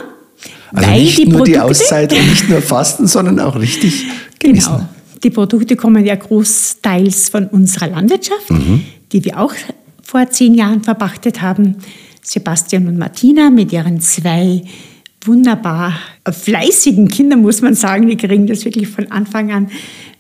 [0.72, 4.06] Also weil nicht die nur die Produkte- Auszeit und nicht nur Fasten, sondern auch richtig
[4.40, 4.74] genießen.
[4.74, 4.90] Genau.
[5.24, 8.50] Die Produkte kommen ja großteils von unserer Landwirtschaft,
[9.12, 9.54] die wir auch
[10.04, 11.78] vor zehn Jahren verpachtet haben.
[12.22, 14.62] Sebastian und Martina mit ihren zwei
[15.26, 15.94] wunderbar
[16.30, 19.70] fleißigen Kindern, muss man sagen, die kriegen das wirklich von Anfang an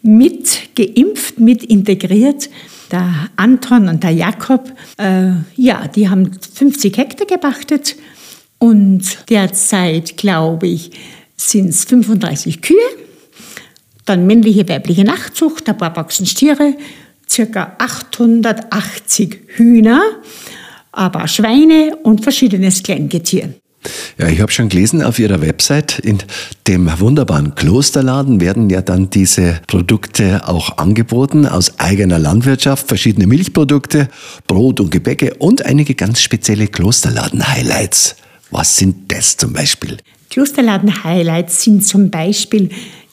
[0.02, 2.50] mit geimpft, mit integriert.
[2.92, 7.96] Der Anton und der Jakob, äh, ja, die haben 50 Hektar gepachtet
[8.60, 10.92] und derzeit, glaube ich,
[11.36, 12.78] sind es 35 Kühe
[14.08, 16.76] dann männliche, weibliche Nachzucht, ein paar Boxenstiere,
[17.30, 20.02] circa 880 Hühner,
[20.92, 23.54] aber Schweine und verschiedenes Kleingetier.
[24.18, 26.18] Ja, ich habe schon gelesen auf Ihrer Website, in
[26.68, 34.10] dem wunderbaren Klosterladen werden ja dann diese Produkte auch angeboten aus eigener Landwirtschaft, verschiedene Milchprodukte,
[34.48, 38.16] Brot und Gebäcke und einige ganz spezielle Klosterladen-Highlights.
[38.50, 39.98] Was sind das zum Beispiel?
[40.30, 42.70] Klosterladen-Highlights sind zum Beispiel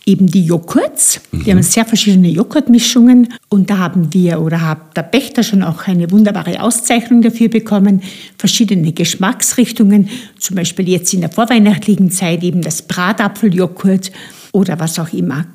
[0.07, 1.21] eben die Joghurts.
[1.33, 5.87] Die haben sehr verschiedene Joghurtmischungen und da haben wir oder hat der Pächter schon auch
[5.87, 8.03] eine wunderbare Auszeichnung dafür bekommen.
[8.39, 14.13] Verschiedene Geschmacksrichtungen, zum Beispiel jetzt in der vorweihnachtlichen Zeit eben das Bratapfeljoghurt
[14.53, 15.47] oder was auch immer.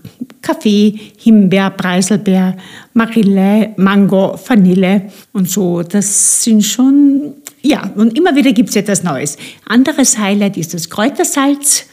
[0.41, 2.57] Kaffee, Himbeer, Preiselbeer,
[2.93, 5.83] Marille, Mango, Vanille und so.
[5.83, 9.37] Das sind schon, ja, und immer wieder gibt es etwas Neues.
[9.65, 11.88] Anderes Highlight ist das Kräutersalz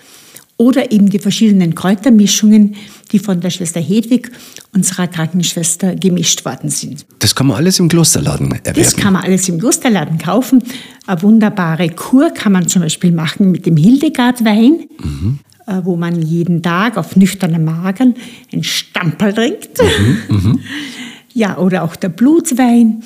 [0.59, 2.77] oder eben die verschiedenen Kräutermischungen,
[3.12, 4.31] die von der Schwester Hedwig,
[4.75, 7.05] unserer Krankenschwester, gemischt worden sind.
[7.19, 8.81] Das kann man alles im Klosterladen erwerben.
[8.83, 10.62] Das kann man alles im Klosterladen kaufen.
[11.07, 14.87] Eine wunderbare Kur kann man zum Beispiel machen mit dem Hildegard-Wein,
[15.66, 18.14] äh, wo man jeden Tag auf nüchternem Magen
[18.53, 19.79] ein Stamperl trinkt.
[21.35, 23.03] ja, oder auch der Blutwein.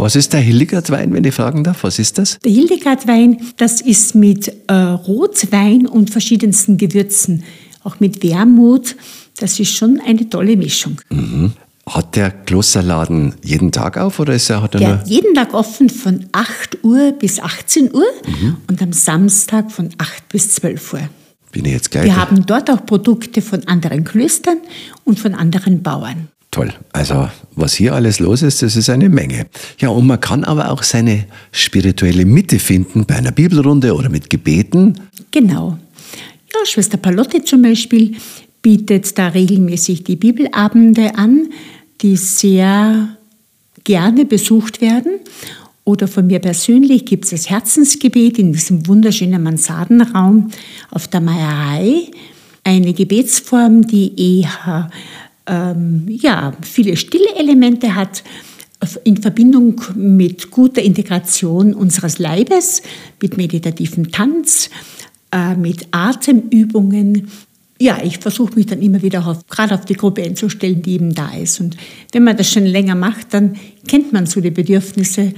[0.00, 1.84] Was ist der Hildegard-Wein, wenn ich fragen darf?
[1.84, 2.38] Was ist das?
[2.38, 7.44] Der Hildegard-Wein, das ist mit äh, Rotwein und verschiedensten Gewürzen,
[7.84, 8.96] auch mit Wermut.
[9.38, 11.02] Das ist schon eine tolle Mischung.
[11.86, 15.90] Hat der Klosterladen jeden Tag auf oder ist er, hat er Der jeden Tag offen
[15.90, 18.06] von 8 Uhr bis 18 Uhr
[18.68, 21.00] und am Samstag von 8 bis 12 Uhr.
[21.52, 22.06] Bin ich jetzt gleich...
[22.06, 24.58] Wir haben dort auch Produkte von anderen Klöstern
[25.04, 26.28] und von anderen Bauern.
[26.50, 26.72] Toll.
[26.92, 29.46] Also, was hier alles los ist, das ist eine Menge.
[29.78, 34.28] Ja, und man kann aber auch seine spirituelle Mitte finden bei einer Bibelrunde oder mit
[34.28, 34.94] Gebeten.
[35.30, 35.78] Genau.
[36.52, 38.16] Ja, Schwester Palotte zum Beispiel
[38.62, 41.50] bietet da regelmäßig die Bibelabende an,
[42.00, 43.16] die sehr
[43.84, 45.20] gerne besucht werden.
[45.84, 50.50] Oder von mir persönlich gibt es das Herzensgebet in diesem wunderschönen Mansardenraum
[50.90, 52.10] auf der Meierei.
[52.64, 54.90] Eine Gebetsform, die eher
[55.50, 58.22] ähm, ja, viele stille Elemente hat,
[59.04, 62.82] in Verbindung mit guter Integration unseres Leibes,
[63.20, 64.70] mit meditativem Tanz,
[65.32, 67.28] äh, mit Atemübungen.
[67.78, 71.14] Ja, ich versuche mich dann immer wieder auf, gerade auf die Gruppe einzustellen, die eben
[71.14, 71.60] da ist.
[71.60, 71.76] Und
[72.12, 75.34] wenn man das schon länger macht, dann kennt man so die Bedürfnisse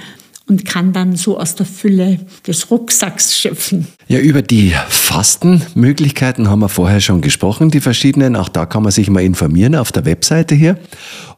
[0.53, 3.87] und kann dann so aus der Fülle des Rucksacks schöpfen.
[4.07, 8.37] Ja, über die Fastenmöglichkeiten haben wir vorher schon gesprochen, die verschiedenen.
[8.37, 10.79] Auch da kann man sich mal informieren auf der Webseite hier.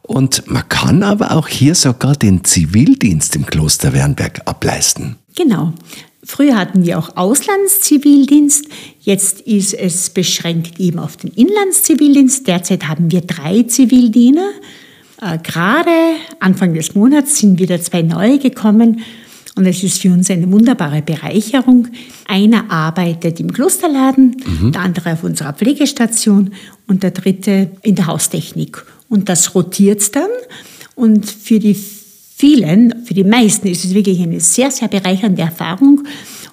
[0.01, 5.15] Und man kann aber auch hier sogar den Zivildienst im Kloster Wernberg ableisten.
[5.37, 5.71] Genau.
[6.25, 8.65] Früher hatten wir auch Auslandszivildienst,
[8.99, 12.47] jetzt ist es beschränkt eben auf den Inlandszivildienst.
[12.47, 14.49] Derzeit haben wir drei Zivildiener.
[15.25, 15.89] Äh, Gerade
[16.39, 19.01] Anfang des Monats sind wieder zwei neue gekommen
[19.55, 21.87] und es ist für uns eine wunderbare Bereicherung.
[22.27, 24.35] Einer arbeitet im Klosterladen,
[24.73, 26.51] der andere auf unserer Pflegestation
[26.87, 28.85] und der dritte in der Haustechnik.
[29.07, 30.29] Und das rotiert dann
[30.95, 31.75] und für die
[32.35, 36.03] vielen, für die meisten ist es wirklich eine sehr, sehr bereichernde Erfahrung.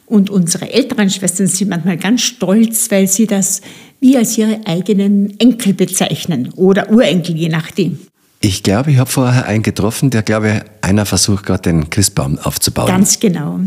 [0.06, 3.62] Und unsere älteren Schwestern sind manchmal ganz stolz, weil sie das
[3.98, 7.98] wie als ihre eigenen Enkel bezeichnen oder Urenkel, je nachdem.
[8.44, 12.38] Ich glaube, ich habe vorher einen getroffen, der, glaube ich, einer versucht gerade den Christbaum
[12.38, 12.88] aufzubauen.
[12.88, 13.60] Ganz genau.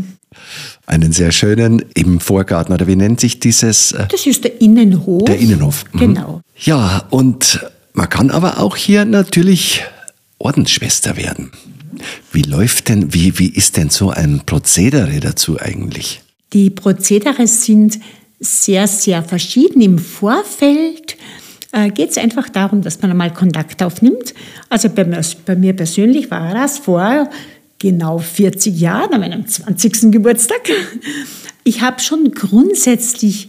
[0.86, 3.92] Einen sehr schönen im Vorgarten, oder wie nennt sich dieses?
[3.92, 5.24] äh, Das ist der Innenhof.
[5.24, 5.84] Der Innenhof.
[5.92, 5.98] Mhm.
[5.98, 6.40] Genau.
[6.58, 9.82] Ja, und man kann aber auch hier natürlich
[10.38, 11.52] Ordensschwester werden.
[12.30, 16.20] Wie läuft denn, wie, wie ist denn so ein Prozedere dazu eigentlich?
[16.52, 17.98] Die Prozedere sind
[18.38, 19.80] sehr, sehr verschieden.
[19.80, 21.16] Im Vorfeld
[21.94, 24.34] geht es einfach darum, dass man einmal Kontakt aufnimmt.
[24.70, 27.28] Also bei mir, bei mir persönlich war das vor
[27.78, 30.10] genau 40 Jahren, an meinem 20.
[30.12, 30.70] Geburtstag.
[31.64, 33.48] Ich habe schon grundsätzlich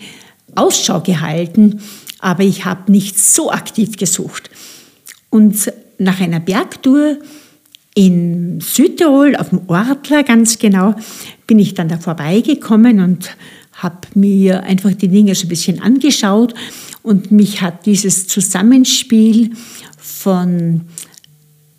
[0.55, 1.81] Ausschau gehalten,
[2.19, 4.49] aber ich habe nicht so aktiv gesucht.
[5.29, 7.17] Und nach einer Bergtour
[7.93, 10.93] In Südtirol, auf dem Ortler ganz genau,
[11.47, 13.35] bin ich dann da vorbeigekommen und
[13.73, 16.53] habe mir einfach die Dinge so ein bisschen angeschaut
[17.07, 19.51] und mich hat dieses Zusammenspiel
[19.97, 20.81] von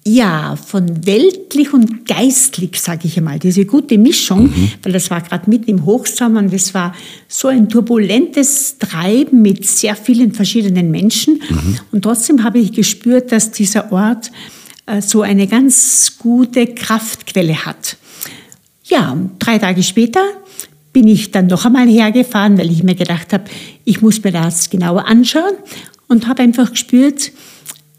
[0.06, 4.70] ja, von weltlich und geistlich, sage ich einmal, diese gute Mischung, mhm.
[4.82, 6.94] weil das war gerade mitten im Hochsommer und es war
[7.28, 11.42] so ein turbulentes Treiben mit sehr vielen verschiedenen Menschen.
[11.50, 11.78] Mhm.
[11.92, 14.30] Und trotzdem habe ich gespürt, dass dieser Ort
[14.86, 17.98] äh, so eine ganz gute Kraftquelle hat.
[18.84, 20.22] Ja, drei Tage später
[20.94, 23.44] bin ich dann noch einmal hergefahren, weil ich mir gedacht habe,
[23.88, 25.54] ich muss mir das genauer anschauen
[26.08, 27.32] und habe einfach gespürt,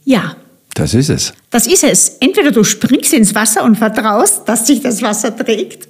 [0.05, 0.35] ja,
[0.75, 1.33] das ist es.
[1.49, 2.17] Das ist es.
[2.19, 5.89] Entweder du springst ins Wasser und vertraust, dass sich das Wasser trägt,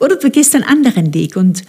[0.00, 1.36] oder du gehst einen anderen Weg.
[1.36, 1.62] Und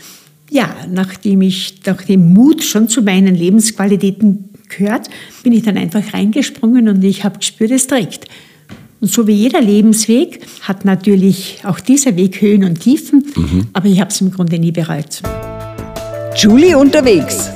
[0.50, 5.10] ja, nachdem ich, nachdem Mut schon zu meinen Lebensqualitäten gehört,
[5.44, 8.26] bin ich dann einfach reingesprungen und ich habe gespürt, es trägt.
[9.02, 13.68] Und so wie jeder Lebensweg hat natürlich auch dieser Weg Höhen und Tiefen, mhm.
[13.74, 15.22] aber ich habe es im Grunde nie bereut.
[16.38, 17.52] Julie unterwegs.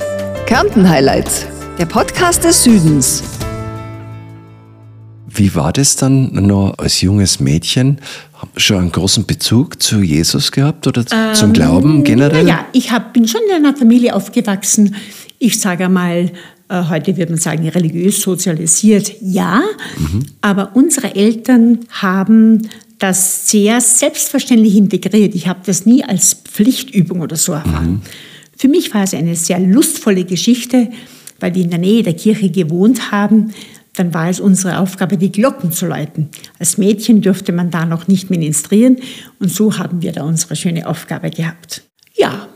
[0.49, 1.45] Kärnten Highlights.
[1.77, 3.21] Der Podcast des Südens.
[5.27, 8.01] Wie war das dann noch als junges Mädchen?
[8.57, 12.47] Schon einen großen Bezug zu Jesus gehabt oder ähm, zum Glauben generell?
[12.47, 14.95] Ja, ich hab, bin schon in einer Familie aufgewachsen.
[15.37, 16.31] Ich sage mal,
[16.69, 19.61] äh, heute würde man sagen, religiös sozialisiert, ja.
[19.99, 20.25] Mhm.
[20.41, 25.35] Aber unsere Eltern haben das sehr selbstverständlich integriert.
[25.35, 27.91] Ich habe das nie als Pflichtübung oder so erfahren.
[27.91, 28.01] Mhm.
[28.59, 30.89] Für mich war es eine sehr lustvolle Geschichte,
[31.39, 33.53] weil wir in der Nähe der Kirche gewohnt haben
[33.95, 36.29] dann war es unsere Aufgabe, die Glocken zu läuten.
[36.57, 38.97] Als Mädchen durfte man da noch nicht ministrieren
[39.39, 41.83] und so haben wir da unsere schöne Aufgabe gehabt.
[42.15, 42.47] Ja,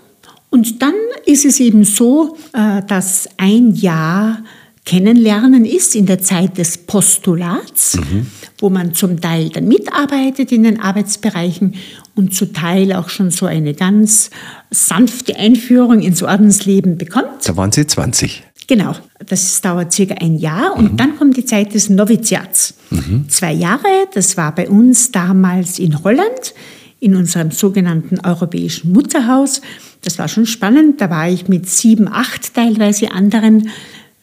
[0.49, 0.93] und dann
[1.25, 4.43] ist es eben so, äh, dass ein Jahr
[4.85, 8.27] Kennenlernen ist in der Zeit des Postulats, mhm.
[8.59, 11.75] wo man zum Teil dann mitarbeitet in den Arbeitsbereichen
[12.15, 14.29] und zu Teil auch schon so eine ganz
[14.69, 17.47] sanfte Einführung ins Ordensleben bekommt.
[17.47, 18.43] Da waren Sie 20.
[18.67, 18.95] Genau,
[19.25, 20.97] das dauert circa ein Jahr und mhm.
[20.97, 22.75] dann kommt die Zeit des Noviziats.
[22.91, 23.27] Mhm.
[23.29, 26.53] Zwei Jahre, das war bei uns damals in Holland,
[26.99, 29.61] in unserem sogenannten europäischen Mutterhaus.
[30.03, 33.69] Das war schon spannend, da war ich mit sieben, acht teilweise anderen,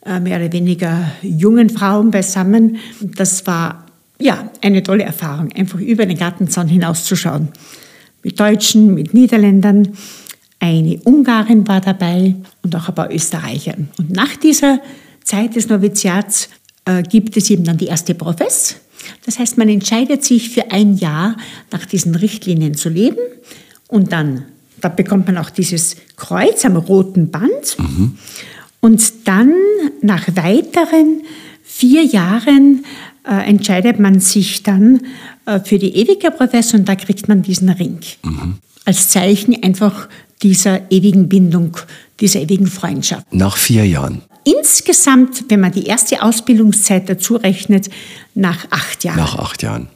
[0.07, 2.79] äh, mehr oder weniger jungen Frauen beisammen.
[3.03, 3.85] Das war
[4.21, 7.49] ja eine tolle Erfahrung, einfach über den Gartenzaun hinauszuschauen.
[8.23, 9.97] Mit Deutschen, mit Niederländern.
[10.59, 13.75] Eine Ungarin war dabei und auch ein paar Österreicher.
[13.99, 14.81] Und nach dieser
[15.25, 16.51] Zeit des Noviziats
[16.85, 18.77] äh, gibt es eben dann die erste Profess.
[19.25, 21.37] Das heißt, man entscheidet sich für ein Jahr
[21.71, 23.19] nach diesen Richtlinien zu leben
[23.89, 24.45] und dann,
[24.81, 27.79] da bekommt man auch dieses Kreuz am roten Band.
[27.79, 28.19] Mhm.
[28.81, 29.53] Und dann
[30.01, 31.23] nach weiteren
[31.63, 32.85] vier Jahren
[33.25, 35.01] entscheidet man sich dann
[35.47, 38.01] äh, für die ewige Profess und da kriegt man diesen Ring.
[38.23, 38.59] Mhm.
[38.85, 40.09] Als Zeichen einfach
[40.43, 41.77] dieser ewigen Bindung,
[42.21, 43.27] dieser ewigen Freundschaft.
[43.33, 44.23] Nach vier Jahren.
[44.45, 47.91] Insgesamt, wenn man die erste Ausbildungszeit dazu rechnet,
[48.35, 49.19] nach acht Jahren.
[49.19, 49.89] Nach acht Jahren.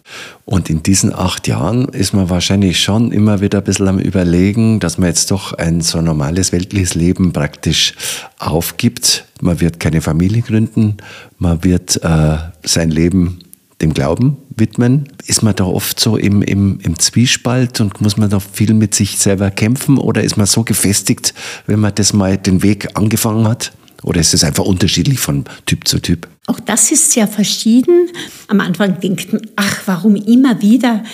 [0.45, 4.81] Und in diesen acht Jahren ist man wahrscheinlich schon immer wieder ein bisschen am Überlegen,
[4.81, 7.95] dass man jetzt doch ein so normales weltliches Leben praktisch
[8.39, 9.25] aufgibt.
[9.45, 10.97] Man wird keine Familie gründen,
[11.39, 13.41] man wird äh, sein Leben
[13.83, 15.11] dem Glauben widmen?
[15.27, 18.95] Ist man da oft so im, im, im Zwiespalt und muss man da viel mit
[18.95, 21.35] sich selber kämpfen oder ist man so gefestigt,
[21.67, 23.73] wenn man das mal den Weg angefangen hat?
[24.03, 26.27] Oder ist es einfach unterschiedlich von Typ zu Typ?
[26.47, 28.09] Auch das ist sehr verschieden.
[28.49, 31.05] Am Anfang denkt man, ach, warum immer wieder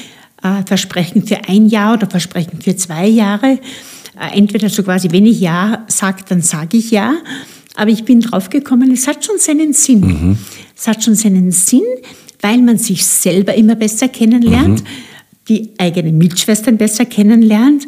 [0.45, 3.59] äh, Versprechen für ein Jahr oder Versprechen für zwei Jahre?
[4.17, 7.15] Äh, entweder so quasi, wenn ich Ja sage, dann sage ich Ja.
[7.81, 10.01] Aber ich bin draufgekommen, es hat schon seinen Sinn.
[10.01, 10.39] Mhm.
[10.77, 11.81] Es hat schon seinen Sinn,
[12.43, 14.87] weil man sich selber immer besser kennenlernt, mhm.
[15.49, 17.87] die eigenen Mitschwestern besser kennenlernt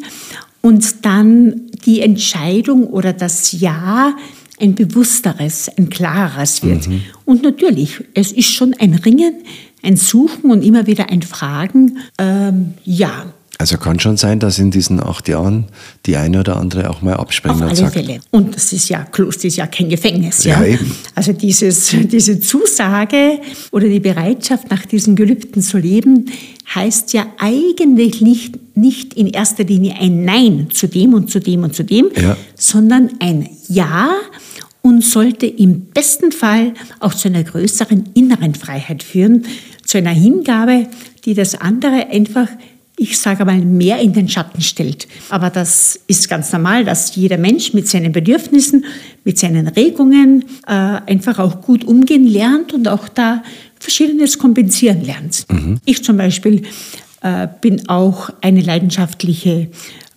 [0.61, 4.15] und dann die Entscheidung oder das Ja
[4.59, 6.87] ein bewussteres, ein klareres wird.
[6.87, 7.01] Mhm.
[7.25, 9.43] Und natürlich, es ist schon ein Ringen,
[9.83, 11.99] ein Suchen und immer wieder ein Fragen.
[12.17, 15.65] Ähm, ja, also kann schon sein, dass in diesen acht Jahren
[16.05, 17.55] die eine oder andere auch mal abspringt.
[17.55, 18.19] Auf alle sagt, Fälle.
[18.31, 20.43] Und das ist ja, Kloster ist ja kein Gefängnis.
[20.43, 20.91] Ja, ja eben.
[21.13, 23.39] Also dieses, diese Zusage
[23.71, 26.25] oder die Bereitschaft, nach diesen Gelübden zu leben,
[26.73, 31.63] heißt ja eigentlich nicht, nicht in erster Linie ein Nein zu dem und zu dem
[31.63, 32.35] und zu dem, ja.
[32.55, 34.15] sondern ein Ja
[34.81, 39.45] und sollte im besten Fall auch zu einer größeren inneren Freiheit führen,
[39.85, 40.87] zu einer Hingabe,
[41.25, 42.49] die das andere einfach
[43.03, 45.07] ich sage mal, mehr in den Schatten stellt.
[45.29, 48.85] Aber das ist ganz normal, dass jeder Mensch mit seinen Bedürfnissen,
[49.25, 53.43] mit seinen Regungen äh, einfach auch gut umgehen lernt und auch da
[53.79, 55.45] Verschiedenes kompensieren lernt.
[55.51, 55.79] Mhm.
[55.83, 56.63] Ich zum Beispiel
[57.21, 59.67] äh, bin auch eine leidenschaftliche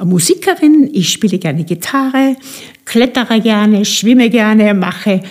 [0.05, 0.89] Musikerin.
[0.93, 2.37] Ich spiele gerne Gitarre,
[2.85, 5.23] klettere gerne, schwimme gerne, mache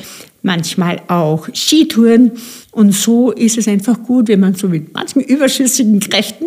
[0.45, 2.31] manchmal auch Skitouren.
[2.71, 6.45] Und so ist es einfach gut, wenn man so mit manchen überschüssigen Kräften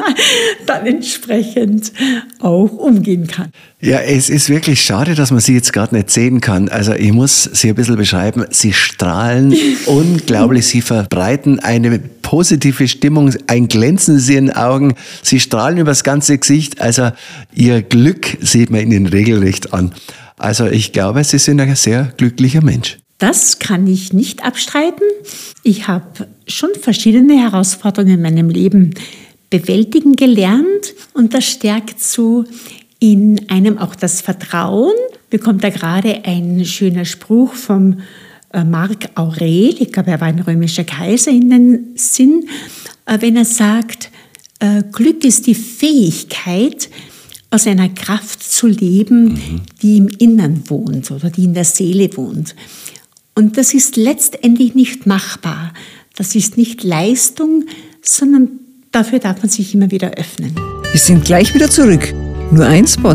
[0.66, 1.92] dann entsprechend
[2.40, 3.50] auch umgehen kann.
[3.80, 6.68] Ja, es ist wirklich schade, dass man sie jetzt gerade nicht sehen kann.
[6.68, 8.46] Also ich muss sie ein bisschen beschreiben.
[8.50, 9.54] Sie strahlen
[9.86, 14.94] unglaublich, sie verbreiten eine positive Stimmung, ein Glänzen in den Augen.
[15.22, 16.80] Sie strahlen übers ganze Gesicht.
[16.80, 17.10] Also
[17.54, 19.92] ihr Glück sieht man ihnen regelrecht an.
[20.38, 22.98] Also ich glaube, Sie sind ein sehr glücklicher Mensch.
[23.18, 25.04] Das kann ich nicht abstreiten.
[25.64, 28.94] Ich habe schon verschiedene Herausforderungen in meinem Leben
[29.50, 32.44] bewältigen gelernt und das stärkt so
[33.00, 34.94] in einem auch das Vertrauen.
[35.30, 38.00] Bekommt da gerade ein schöner Spruch vom
[38.52, 42.48] äh, Marc Aurel, ich glaube, er war ein römischer Kaiser in den Sinn,
[43.04, 44.10] äh, wenn er sagt,
[44.60, 46.88] äh, Glück ist die Fähigkeit,
[47.50, 49.60] aus einer Kraft zu leben, mhm.
[49.80, 52.54] die im Innern wohnt oder die in der Seele wohnt.
[53.38, 55.72] Und das ist letztendlich nicht machbar.
[56.16, 57.66] Das ist nicht Leistung,
[58.02, 58.48] sondern
[58.90, 60.56] dafür darf man sich immer wieder öffnen.
[60.90, 62.12] Wir sind gleich wieder zurück.
[62.50, 63.14] Nur ein Spot.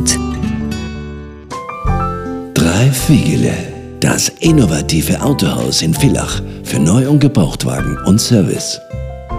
[2.53, 3.53] Drei Fiegele.
[3.99, 8.79] Das innovative Autohaus in Villach für Neu- und Gebrauchtwagen und Service.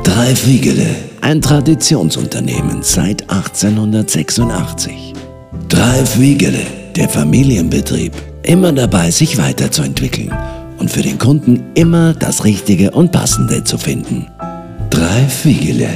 [0.02, 0.94] Drei Fiegele.
[1.22, 5.14] Ein Traditionsunternehmen seit 1886.
[5.70, 6.66] Drei Fiegele.
[6.94, 8.12] Der Familienbetrieb.
[8.42, 10.30] Immer dabei, sich weiterzuentwickeln
[10.84, 14.26] und für den Kunden immer das Richtige und Passende zu finden.
[14.90, 15.88] Drei Wiegele.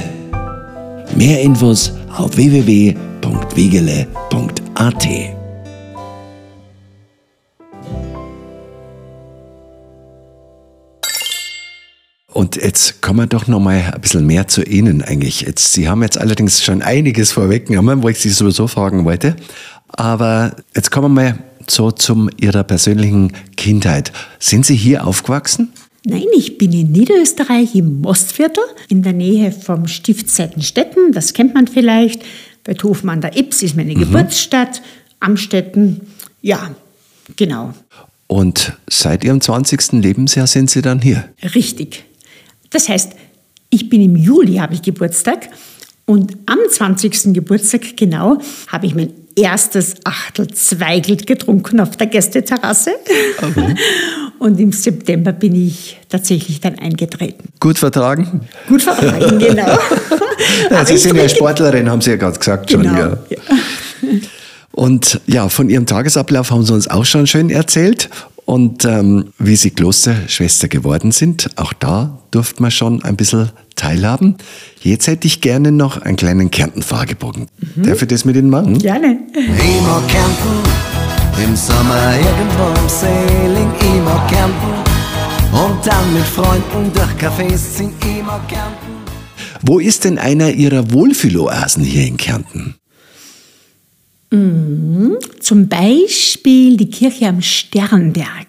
[1.15, 5.07] Mehr Infos auf www.wiegele.at.
[12.33, 15.41] Und jetzt kommen wir doch noch mal ein bisschen mehr zu Ihnen eigentlich.
[15.41, 19.35] Jetzt, Sie haben jetzt allerdings schon einiges vorweggenommen, wo ich Sie sowieso fragen wollte.
[19.89, 21.37] Aber jetzt kommen wir mal
[21.71, 24.11] so zu Ihrer persönlichen Kindheit.
[24.39, 25.73] Sind Sie hier aufgewachsen?
[26.05, 31.11] Nein, ich bin in Niederösterreich im Mostviertel in der Nähe vom Stift Seitenstetten.
[31.11, 32.23] Das kennt man vielleicht.
[32.63, 33.99] Bei Hofmann an der Ips ist meine mhm.
[33.99, 34.81] Geburtsstadt.
[35.19, 36.01] Amstetten,
[36.41, 36.73] ja,
[37.35, 37.73] genau.
[38.27, 39.93] Und seit Ihrem 20.
[39.93, 41.29] Lebensjahr sind Sie dann hier?
[41.55, 42.05] Richtig.
[42.69, 43.13] Das heißt,
[43.69, 45.49] ich bin im Juli, habe ich Geburtstag.
[46.05, 47.33] Und am 20.
[47.33, 52.91] Geburtstag genau habe ich mein erstes Achtel Zweigelt getrunken auf der Gästeterrasse.
[53.41, 53.75] Okay.
[54.39, 57.49] Und im September bin ich tatsächlich dann eingetreten.
[57.59, 58.41] Gut vertragen?
[58.67, 59.77] Gut vertragen, genau.
[60.69, 62.97] ja, Sie sind ja Sportlerin, haben Sie ja gerade gesagt genau, schon.
[62.97, 63.17] Ja.
[63.29, 63.37] ja.
[64.71, 68.09] Und ja, von Ihrem Tagesablauf haben Sie uns auch schon schön erzählt.
[68.49, 74.37] Und ähm, wie Sie Klosterschwester geworden sind, auch da durfte man schon ein bisschen teilhaben.
[74.81, 77.45] Jetzt hätte ich gerne noch einen kleinen Kärnten-Fragebogen.
[77.75, 77.83] Mhm.
[77.83, 78.79] Darf ich das mit Ihnen machen?
[78.79, 79.19] Gerne.
[79.35, 83.71] Ich mag Kärnten, im Sommer irgendwo im Sailing.
[83.81, 84.73] Ich mag Kärnten
[85.53, 87.93] und dann mit Freunden durch Cafés ziehen.
[88.01, 88.97] Ich mag Kärnten.
[89.61, 92.78] Wo ist denn einer Ihrer Wohlfühloasen hier in Kärnten?
[94.31, 95.17] Mhm.
[95.39, 98.47] Zum Beispiel die Kirche am Sternberg.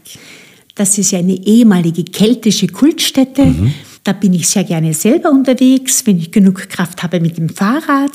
[0.74, 3.44] Das ist eine ehemalige keltische Kultstätte.
[3.44, 3.74] Mhm.
[4.04, 8.12] Da bin ich sehr gerne selber unterwegs, wenn ich genug Kraft habe mit dem Fahrrad.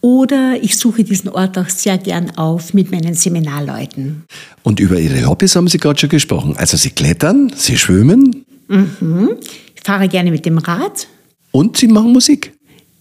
[0.00, 4.24] Oder ich suche diesen Ort auch sehr gern auf mit meinen Seminarleuten.
[4.62, 6.56] Und über Ihre Hobbys haben Sie gerade schon gesprochen.
[6.56, 8.44] Also Sie klettern, Sie schwimmen.
[8.68, 9.30] Mhm.
[9.74, 11.08] Ich fahre gerne mit dem Rad.
[11.50, 12.52] Und Sie machen Musik.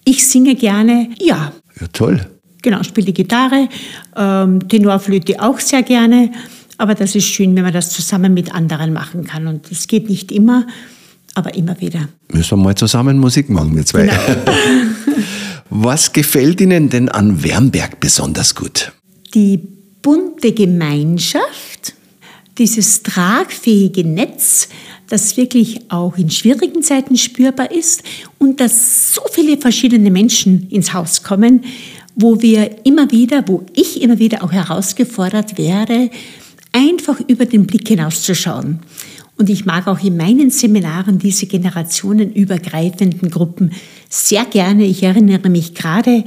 [0.04, 1.54] Ich singe gerne, ja.
[1.80, 2.26] Ja, toll.
[2.66, 3.70] Genau, spiele die Gitarre,
[4.16, 6.32] ähm, Tenorflöte auch sehr gerne.
[6.80, 9.46] Aber das ist schön, wenn man das zusammen mit anderen machen kann.
[9.46, 10.66] Und es geht nicht immer,
[11.36, 12.10] aber immer wieder.
[12.32, 14.08] Müssen wir mal zusammen Musik machen, wir zwei.
[14.08, 14.16] Genau.
[15.70, 18.92] Was gefällt Ihnen denn an Wernberg besonders gut?
[19.36, 19.60] Die
[20.02, 21.94] bunte Gemeinschaft,
[22.58, 24.70] dieses tragfähige Netz,
[25.08, 28.02] das wirklich auch in schwierigen Zeiten spürbar ist
[28.40, 31.64] und dass so viele verschiedene Menschen ins Haus kommen,
[32.16, 36.10] wo wir immer wieder, wo ich immer wieder auch herausgefordert werde,
[36.72, 38.80] einfach über den Blick hinauszuschauen.
[39.38, 43.74] Und ich mag auch in meinen Seminaren diese generationenübergreifenden Gruppen
[44.10, 44.86] sehr gerne.
[44.86, 46.24] Ich erinnere mich gerade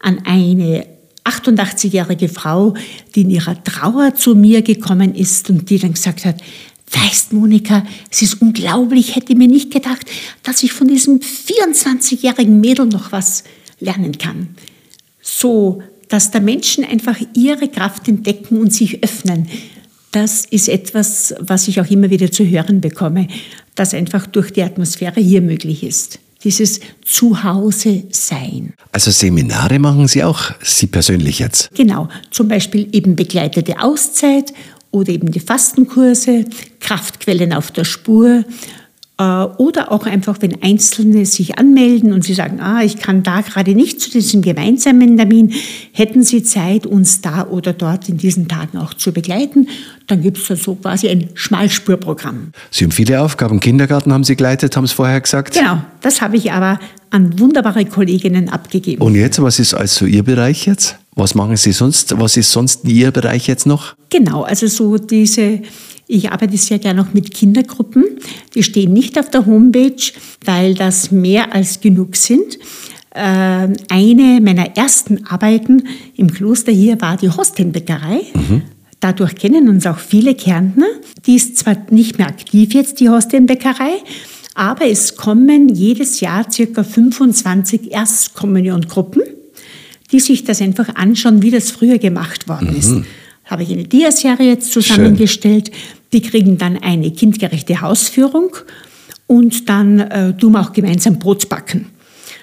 [0.00, 0.86] an eine
[1.24, 2.74] 88-jährige Frau,
[3.14, 6.36] die in ihrer Trauer zu mir gekommen ist und die dann gesagt hat,
[6.94, 10.04] Weißt, Monika, es ist unglaublich, ich hätte mir nicht gedacht,
[10.42, 13.44] dass ich von diesem 24-jährigen Mädel noch was
[13.80, 14.48] lernen kann.
[15.22, 15.80] So
[16.12, 19.48] dass da Menschen einfach ihre Kraft entdecken und sich öffnen.
[20.10, 23.28] Das ist etwas, was ich auch immer wieder zu hören bekomme,
[23.74, 26.18] dass einfach durch die Atmosphäre hier möglich ist.
[26.44, 28.74] Dieses Zuhause sein.
[28.90, 31.70] Also Seminare machen Sie auch, Sie persönlich jetzt?
[31.74, 34.52] Genau, zum Beispiel eben begleitete Auszeit
[34.90, 36.44] oder eben die Fastenkurse,
[36.80, 38.44] Kraftquellen auf der Spur
[39.58, 43.74] oder auch einfach, wenn Einzelne sich anmelden und sie sagen, ah, ich kann da gerade
[43.74, 45.52] nicht zu diesem gemeinsamen Termin,
[45.92, 49.68] hätten Sie Zeit, uns da oder dort in diesen Tagen auch zu begleiten,
[50.06, 52.52] dann gibt es da so quasi ein Schmalspurprogramm.
[52.70, 53.60] Sie haben viele Aufgaben.
[53.60, 55.54] Kindergarten haben Sie geleitet, haben Sie vorher gesagt?
[55.54, 56.78] Genau, das habe ich aber
[57.12, 59.02] an wunderbare Kolleginnen abgegeben.
[59.02, 60.96] Und jetzt, was ist also Ihr Bereich jetzt?
[61.14, 62.18] Was machen Sie sonst?
[62.18, 63.94] Was ist sonst Ihr Bereich jetzt noch?
[64.10, 65.60] Genau, also so diese
[66.08, 68.04] ich arbeite sehr gerne auch mit Kindergruppen.
[68.54, 70.12] Die stehen nicht auf der Homepage,
[70.44, 72.58] weil das mehr als genug sind.
[73.14, 75.84] Ähm, eine meiner ersten Arbeiten
[76.16, 78.22] im Kloster hier war die Hostenbäckerei.
[78.34, 78.62] Mhm.
[79.00, 80.86] Dadurch kennen uns auch viele Kärntner.
[81.26, 84.02] Die ist zwar nicht mehr aktiv jetzt, die Hostenbäckerei,
[84.54, 89.22] aber es kommen jedes Jahr circa 25 Erstkommuniongruppen,
[90.10, 92.76] die sich das einfach anschauen, wie das früher gemacht worden mhm.
[92.76, 92.92] ist
[93.52, 95.68] habe ich eine Dia-Serie jetzt zusammengestellt.
[95.68, 95.76] Schön.
[96.12, 98.56] Die kriegen dann eine kindgerechte Hausführung
[99.26, 101.86] und dann äh, tun wir auch gemeinsam Brot backen.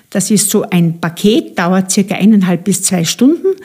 [0.10, 3.56] Das ist so ein Paket, dauert circa eineinhalb bis zwei Stunden.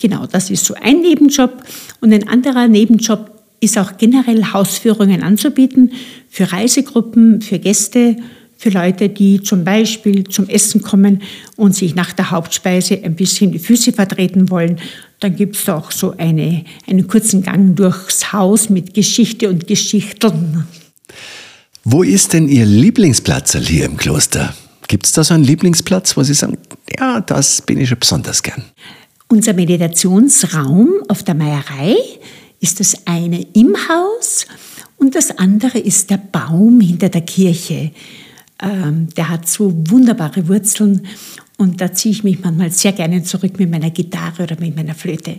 [0.00, 1.62] Genau, das ist so ein Nebenjob.
[2.00, 5.92] Und ein anderer Nebenjob ist auch generell Hausführungen anzubieten
[6.28, 8.16] für Reisegruppen, für Gäste,
[8.56, 11.22] für Leute, die zum Beispiel zum Essen kommen
[11.56, 14.78] und sich nach der Hauptspeise ein bisschen die Füße vertreten wollen.
[15.20, 20.64] Dann gibt es auch so eine, einen kurzen Gang durchs Haus mit Geschichte und Geschichten.
[21.84, 24.54] Wo ist denn Ihr Lieblingsplatz hier im Kloster?
[24.88, 26.58] Gibt es da so einen Lieblingsplatz, wo Sie sagen,
[26.98, 28.64] ja, das bin ich schon besonders gern?
[29.28, 31.96] Unser Meditationsraum auf der Meierei
[32.66, 34.44] ist das eine im Haus
[34.96, 37.92] und das andere ist der Baum hinter der Kirche.
[38.60, 41.06] Ähm, der hat so wunderbare Wurzeln
[41.58, 44.96] und da ziehe ich mich manchmal sehr gerne zurück mit meiner Gitarre oder mit meiner
[44.96, 45.38] Flöte.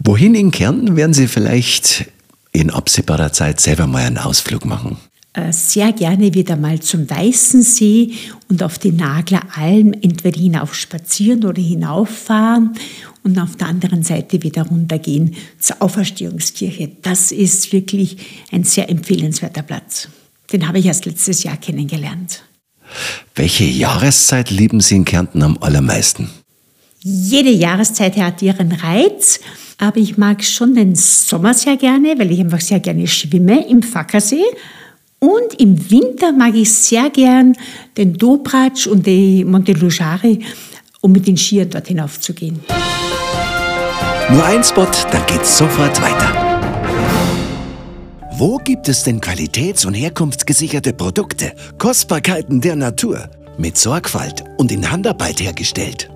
[0.00, 2.06] Wohin in Kärnten werden Sie vielleicht
[2.50, 4.96] in absehbarer Zeit selber mal einen Ausflug machen?
[5.32, 8.14] Äh, sehr gerne wieder mal zum Weißen See
[8.48, 12.72] und auf die Nagler Alm entweder hinauf spazieren oder hinauffahren
[13.22, 16.90] und auf der anderen Seite wieder runtergehen zur Auferstehungskirche.
[17.02, 18.16] Das ist wirklich
[18.50, 20.08] ein sehr empfehlenswerter Platz.
[20.52, 22.42] Den habe ich erst letztes Jahr kennengelernt.
[23.34, 26.30] Welche Jahreszeit lieben Sie in Kärnten am allermeisten?
[27.02, 29.40] Jede Jahreszeit hat ihren Reiz,
[29.78, 33.82] aber ich mag schon den Sommer sehr gerne, weil ich einfach sehr gerne schwimme im
[33.82, 34.44] Fackersee.
[35.18, 37.56] Und im Winter mag ich sehr gern
[37.96, 40.40] den Dobratsch und die Montelugari,
[41.00, 42.60] um mit den Skiern dort hinaufzugehen.
[44.32, 46.50] Nur ein Spot, dann geht's sofort weiter.
[48.38, 53.28] Wo gibt es denn qualitäts- und herkunftsgesicherte Produkte, Kostbarkeiten der Natur,
[53.58, 56.10] mit Sorgfalt und in Handarbeit hergestellt?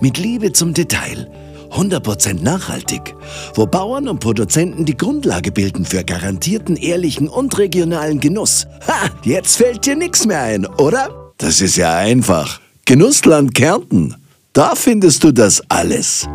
[0.00, 1.30] Mit Liebe zum Detail,
[1.70, 3.14] 100% nachhaltig,
[3.54, 8.66] wo Bauern und Produzenten die Grundlage bilden für garantierten, ehrlichen und regionalen Genuss.
[8.86, 11.32] Ha, jetzt fällt dir nichts mehr ein, oder?
[11.36, 12.60] Das ist ja einfach.
[12.86, 14.16] Genussland Kärnten.
[14.54, 16.26] Da findest du das alles.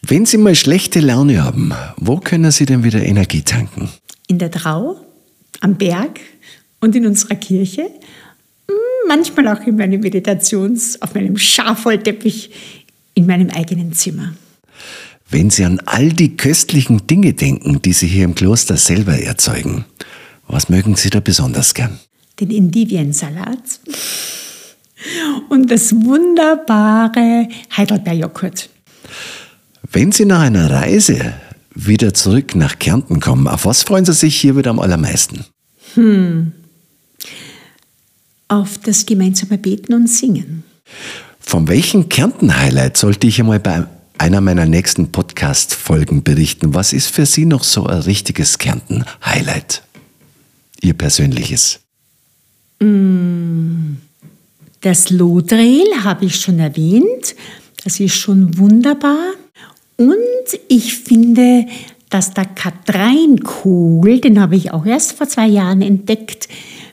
[0.04, 3.90] Wenn Sie mal schlechte Laune haben, wo können Sie denn wieder Energie tanken?
[4.28, 4.98] In der Trau,
[5.62, 6.20] am Berg
[6.80, 7.90] und in unserer Kirche.
[8.70, 12.52] Hm, manchmal auch in meinem Meditations-, auf meinem Schafwollteppich,
[13.16, 14.36] in meinem eigenen Zimmer.
[15.30, 19.86] Wenn Sie an all die köstlichen Dinge denken, die Sie hier im Kloster selber erzeugen,
[20.48, 22.00] was mögen Sie da besonders gern?
[22.40, 23.82] Den Endiviensalat
[25.50, 28.70] und das wunderbare Heidelbeerjoghurt.
[29.92, 31.34] Wenn Sie nach einer Reise
[31.74, 35.46] wieder zurück nach Kärnten kommen, auf was freuen Sie sich hier wieder am allermeisten?
[35.96, 36.54] Hm.
[38.48, 40.64] Auf das gemeinsame Beten und Singen.
[41.40, 43.86] Von welchem Kärnten-Highlight sollte ich einmal bei
[44.20, 46.74] einer meiner nächsten Podcast-Folgen berichten?
[46.74, 49.84] Was ist für Sie noch so ein richtiges Kärnten-Highlight?
[50.82, 51.80] Ihr persönliches?
[52.80, 53.96] Mm,
[54.82, 57.36] das Lodrail habe ich schon erwähnt.
[57.84, 59.34] Das ist schon wunderbar.
[59.98, 60.18] Und
[60.68, 61.66] ich finde,
[62.10, 66.48] dass der Katrainkogel, den habe ich auch erst vor zwei Jahren entdeckt,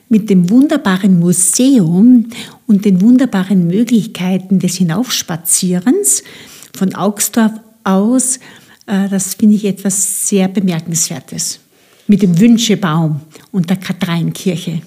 [0.09, 2.27] mit dem wunderbaren Museum
[2.67, 6.23] und den wunderbaren Möglichkeiten des Hinaufspazierens
[6.75, 7.53] von Augsdorf
[7.83, 8.39] aus
[8.87, 11.59] Äh, das finde ich etwas sehr Bemerkenswertes.
[12.07, 13.21] Mit dem Wünschebaum
[13.51, 14.81] und der Katharinkirche.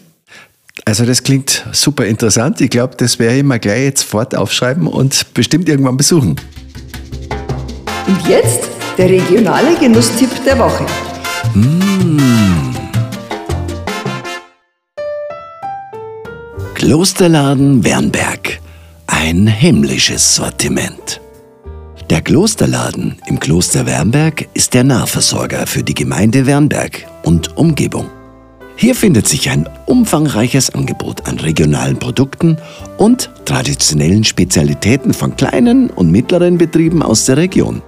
[0.84, 2.61] Also das klingt super interessant.
[2.61, 6.36] Ich glaube, das werde ich mal gleich jetzt fort aufschreiben und bestimmt irgendwann besuchen.
[8.07, 10.86] Und jetzt der regionale Genusstipp der Woche.
[11.55, 12.22] Mmh.
[16.74, 18.61] Klosterladen Wernberg.
[19.09, 21.20] Ein himmlisches Sortiment.
[22.11, 28.06] Der Klosterladen im Kloster Wernberg ist der Nahversorger für die Gemeinde Wernberg und Umgebung.
[28.76, 32.56] Hier findet sich ein umfangreiches Angebot an regionalen Produkten
[32.96, 37.82] und traditionellen Spezialitäten von kleinen und mittleren Betrieben aus der Region.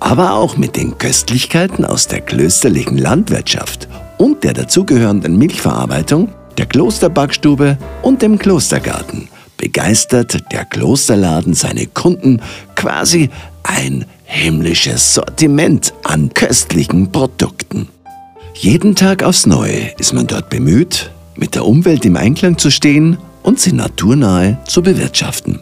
[0.00, 7.76] Aber auch mit den Köstlichkeiten aus der klösterlichen Landwirtschaft und der dazugehörenden Milchverarbeitung, der Klosterbackstube
[8.00, 12.40] und dem Klostergarten begeistert der Klosterladen seine Kunden
[12.74, 13.30] quasi
[13.68, 17.88] ein himmlisches Sortiment an köstlichen Produkten.
[18.54, 23.18] Jeden Tag aufs Neue ist man dort bemüht, mit der Umwelt im Einklang zu stehen
[23.42, 25.60] und sie naturnahe zu bewirtschaften.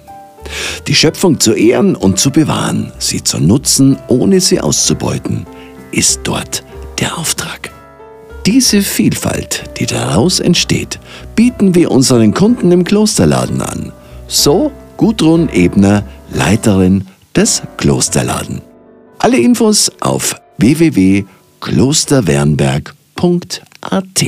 [0.86, 5.46] Die Schöpfung zu ehren und zu bewahren, sie zu nutzen, ohne sie auszubeuten,
[5.90, 6.62] ist dort
[7.00, 7.70] der Auftrag.
[8.46, 10.98] Diese Vielfalt, die daraus entsteht,
[11.34, 13.92] bieten wir unseren Kunden im Klosterladen an.
[14.28, 17.06] So Gudrun Ebner, Leiterin
[17.36, 18.62] des Klosterladen.
[19.18, 21.24] Alle Infos auf www
[21.64, 24.24] klosterwernberg.at.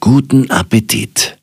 [0.00, 1.36] Guten Appetit!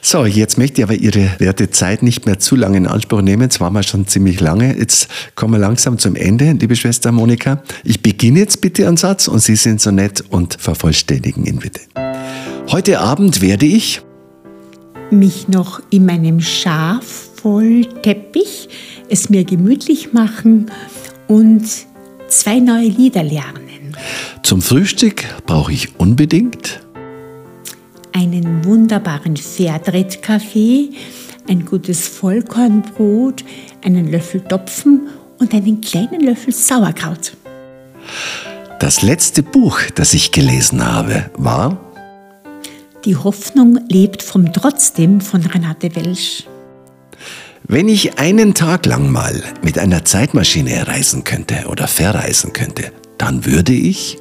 [0.00, 3.42] So, jetzt möchte ich aber Ihre werte Zeit nicht mehr zu lange in Anspruch nehmen.
[3.42, 4.74] Jetzt waren wir schon ziemlich lange.
[4.78, 7.62] Jetzt kommen wir langsam zum Ende, liebe Schwester Monika.
[7.84, 11.82] Ich beginne jetzt bitte einen Satz und Sie sind so nett und vervollständigen ihn bitte.
[12.70, 14.00] Heute Abend werde ich
[15.10, 16.40] mich noch in meinem
[17.36, 18.68] Schafwollteppich
[19.08, 20.70] es mir gemütlich machen
[21.28, 21.64] und
[22.28, 23.96] zwei neue Lieder lernen.
[24.42, 26.80] Zum Frühstück brauche ich unbedingt
[28.12, 30.90] einen wunderbaren Pferdrettkaffee,
[31.48, 33.44] ein gutes Vollkornbrot,
[33.84, 35.08] einen Löffel Topfen
[35.38, 37.36] und einen kleinen Löffel Sauerkraut.
[38.80, 41.78] Das letzte Buch, das ich gelesen habe, war
[43.04, 46.44] Die Hoffnung lebt vom Trotzdem von Renate Welsch.
[47.68, 53.44] Wenn ich einen Tag lang mal mit einer Zeitmaschine reisen könnte oder verreisen könnte, dann
[53.44, 54.18] würde ich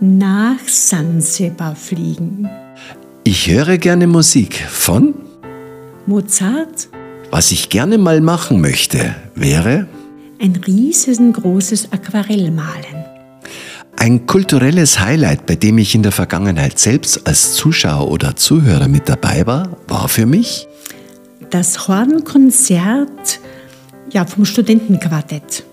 [0.00, 2.48] nach Sansibar fliegen.
[3.24, 5.14] Ich höre gerne Musik von
[6.06, 6.88] Mozart.
[7.32, 9.88] Was ich gerne mal machen möchte, wäre
[10.40, 13.13] ein riesengroßes Aquarell malen.
[13.96, 19.08] Ein kulturelles Highlight, bei dem ich in der Vergangenheit selbst als Zuschauer oder Zuhörer mit
[19.08, 20.66] dabei war, war für mich
[21.50, 23.40] das Hornkonzert
[24.10, 25.64] ja, vom Studentenquartett.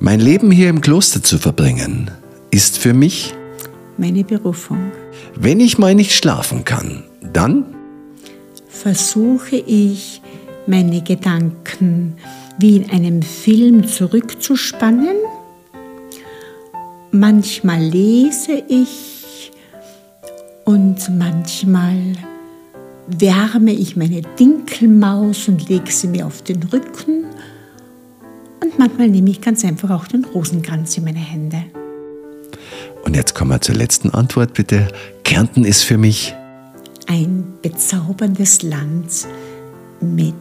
[0.00, 2.10] Mein Leben hier im Kloster zu verbringen,
[2.50, 3.34] ist für mich
[3.96, 4.92] meine Berufung.
[5.36, 7.64] Wenn ich mal nicht schlafen kann, dann
[8.68, 10.20] versuche ich,
[10.66, 12.16] meine Gedanken
[12.58, 15.16] wie in einem Film zurückzuspannen.
[17.14, 19.52] Manchmal lese ich
[20.64, 21.96] und manchmal
[23.06, 27.26] wärme ich meine Dinkelmaus und lege sie mir auf den Rücken
[28.60, 31.62] und manchmal nehme ich ganz einfach auch den Rosenkranz in meine Hände.
[33.04, 34.88] Und jetzt kommen wir zur letzten Antwort, bitte.
[35.22, 36.34] Kärnten ist für mich
[37.06, 39.28] ein bezauberndes Land
[40.00, 40.34] mit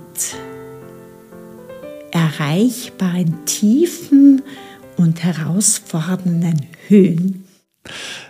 [2.09, 4.41] erreichbaren Tiefen
[4.97, 7.43] und herausfordernden Höhen.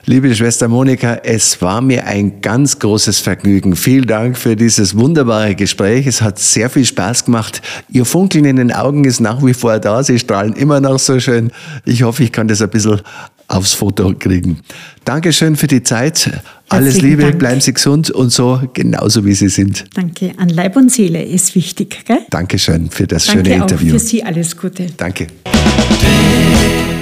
[0.06, 3.76] Liebe Schwester Monika, es war mir ein ganz großes Vergnügen.
[3.76, 6.08] Vielen Dank für dieses wunderbare Gespräch.
[6.08, 7.62] Es hat sehr viel Spaß gemacht.
[7.90, 10.04] Ihr Funkeln in den Augen ist nach wie vor da.
[10.04, 11.52] Sie strahlen immer noch so schön.
[11.86, 13.02] Ich hoffe, ich kann das ein bisschen
[13.48, 14.62] aufs Foto kriegen.
[15.06, 16.32] Dankeschön für die Zeit.
[16.74, 17.40] Alles Liebe, Dank.
[17.40, 19.86] bleiben Sie gesund und so genauso wie Sie sind.
[19.94, 20.32] Danke.
[20.38, 22.04] An Leib und Seele ist wichtig.
[22.06, 22.20] Gell?
[22.30, 23.90] Dankeschön für das Danke schöne Interview.
[23.96, 24.88] Auch für Sie alles Gute.
[24.98, 25.28] Danke.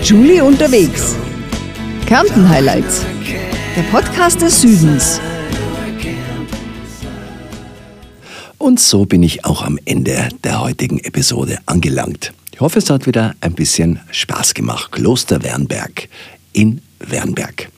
[0.03, 1.15] Julie unterwegs.
[2.05, 3.05] Kärnten Highlights.
[3.75, 5.21] Der Podcast des Südens.
[8.57, 12.33] Und so bin ich auch am Ende der heutigen Episode angelangt.
[12.51, 14.91] Ich hoffe, es hat wieder ein bisschen Spaß gemacht.
[14.91, 16.09] Kloster Wernberg
[16.53, 17.69] in Wernberg.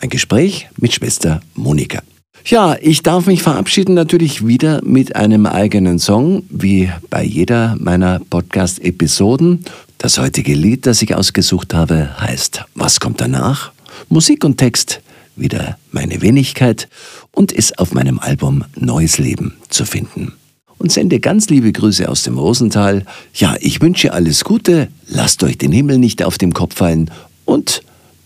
[0.00, 2.02] Ein Gespräch mit Schwester Monika.
[2.44, 8.18] Ja, ich darf mich verabschieden natürlich wieder mit einem eigenen Song, wie bei jeder meiner
[8.18, 9.64] Podcast-Episoden.
[9.98, 13.70] Das heutige Lied, das ich ausgesucht habe, heißt Was kommt danach?
[14.08, 15.00] Musik und Text
[15.36, 16.88] wieder meine Wenigkeit
[17.30, 20.32] und ist auf meinem Album Neues Leben zu finden.
[20.78, 23.04] und sende ganz liebe Grüße aus dem Rosental.
[23.34, 27.08] Ja, ich wünsche alles Gute, lasst euch den Himmel nicht auf dem Kopf fallen
[27.44, 27.82] und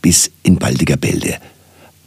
[0.07, 1.39] bis in baldiger Bälde.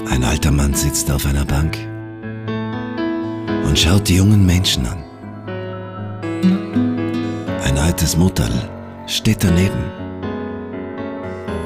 [0.07, 1.77] Ein alter Mann sitzt auf einer Bank
[3.67, 5.03] und schaut die jungen Menschen an.
[7.63, 8.69] Ein altes Mutterl
[9.07, 9.91] steht daneben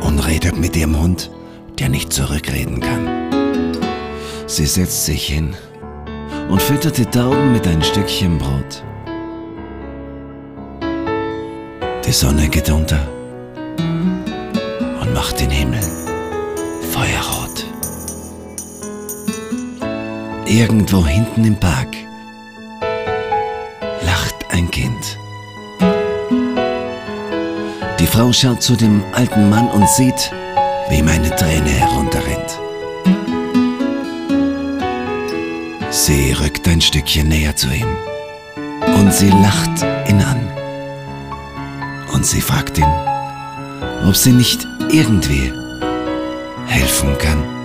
[0.02, 1.30] und redet mit ihrem Hund,
[1.80, 3.08] der nicht zurückreden kann.
[4.48, 5.56] Sie setzt sich hin
[6.50, 8.84] und füttert die Tauben mit ein Stückchen Brot.
[12.06, 13.00] Die Sonne geht unter
[13.78, 15.82] und macht den Himmel
[16.92, 17.66] feuerrot.
[20.46, 21.96] Irgendwo hinten im Park
[24.04, 25.18] lacht ein Kind.
[28.00, 30.32] Die Frau schaut zu dem alten Mann und sieht,
[30.90, 32.60] wie ihm eine Träne herunterrinnt.
[35.92, 37.88] Sie rückt ein Stückchen näher zu ihm
[38.98, 40.48] und sie lacht ihn an.
[42.14, 42.94] Und sie fragt ihn,
[44.08, 45.52] ob sie nicht irgendwie
[46.68, 47.59] helfen kann.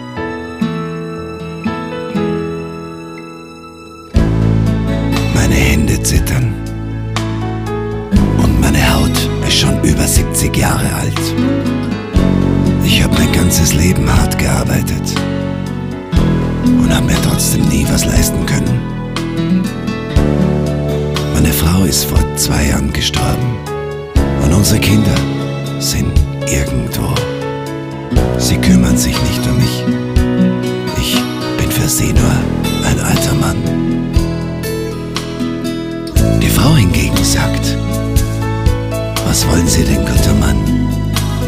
[39.35, 40.57] Was wollen Sie denn, guter Mann?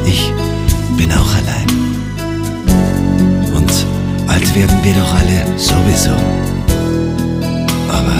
[0.05, 0.32] Ich
[0.97, 1.68] bin auch allein.
[3.55, 3.70] Und
[4.26, 6.16] alt werden wir doch alle sowieso.
[7.89, 8.18] Aber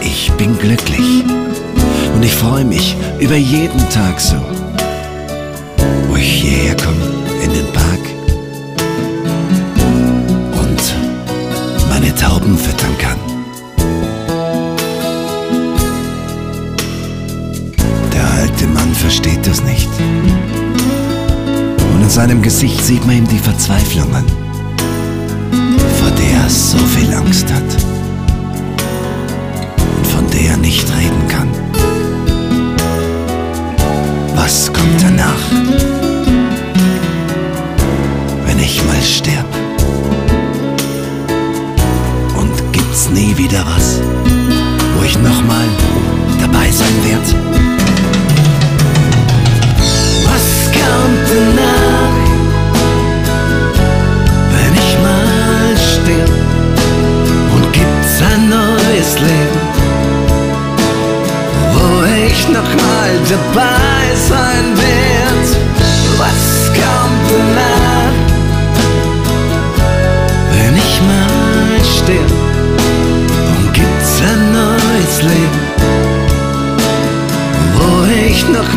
[0.00, 1.24] ich bin glücklich
[2.14, 4.36] und ich freue mich über jeden Tag so,
[6.08, 7.06] wo ich hierher komme
[7.44, 8.04] in den Park
[10.62, 10.80] und
[11.90, 13.25] meine Tauben füttern kann.
[18.96, 19.88] Versteht das nicht.
[21.94, 24.24] Und in seinem Gesicht sieht man ihm die Verzweiflung an,
[25.98, 27.62] vor der er so viel Angst hat
[29.96, 31.48] und von der er nicht reden kann.
[34.34, 35.42] Was kommt danach,
[38.46, 39.46] wenn ich mal sterb?
[42.36, 44.00] Und gibt's nie wieder was,
[44.96, 45.66] wo ich nochmal
[46.40, 47.45] dabei sein werd?
[50.78, 52.26] Kommt danach,
[54.52, 56.30] wenn ich mal sterb?
[57.54, 59.60] Und gibt's ein neues Leben,
[61.74, 61.86] wo
[62.26, 65.48] ich noch mal dabei sein werd?
[66.18, 68.16] Was kommt danach,
[70.52, 72.32] wenn ich mal sterb?
[73.58, 75.60] Und gibt's ein neues Leben,
[77.74, 77.88] wo
[78.26, 78.70] ich noch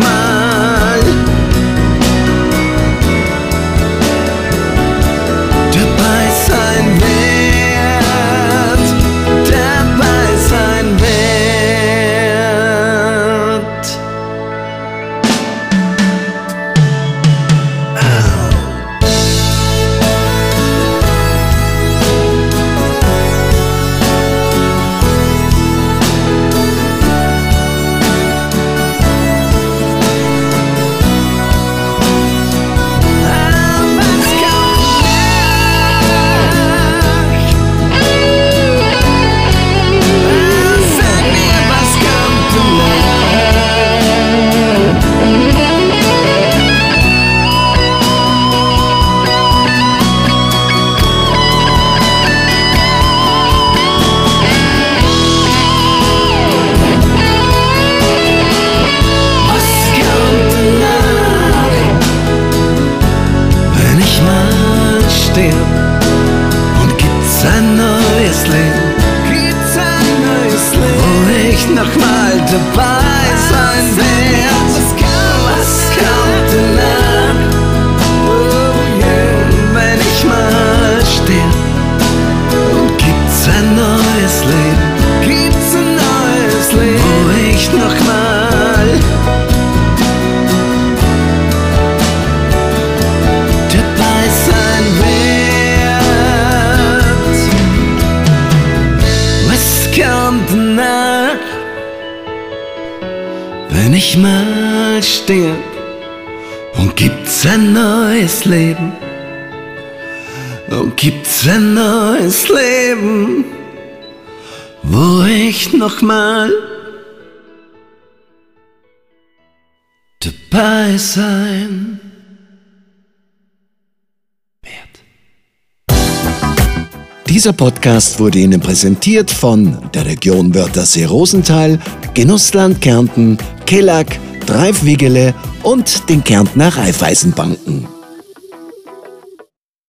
[127.40, 131.80] Dieser Podcast wurde Ihnen präsentiert von der Region Wörthersee-Rosenthal,
[132.14, 135.34] Genussland Kärnten, Kellack, Dreifwigele
[135.64, 137.99] und den Kärntner Raiffeisenbanken.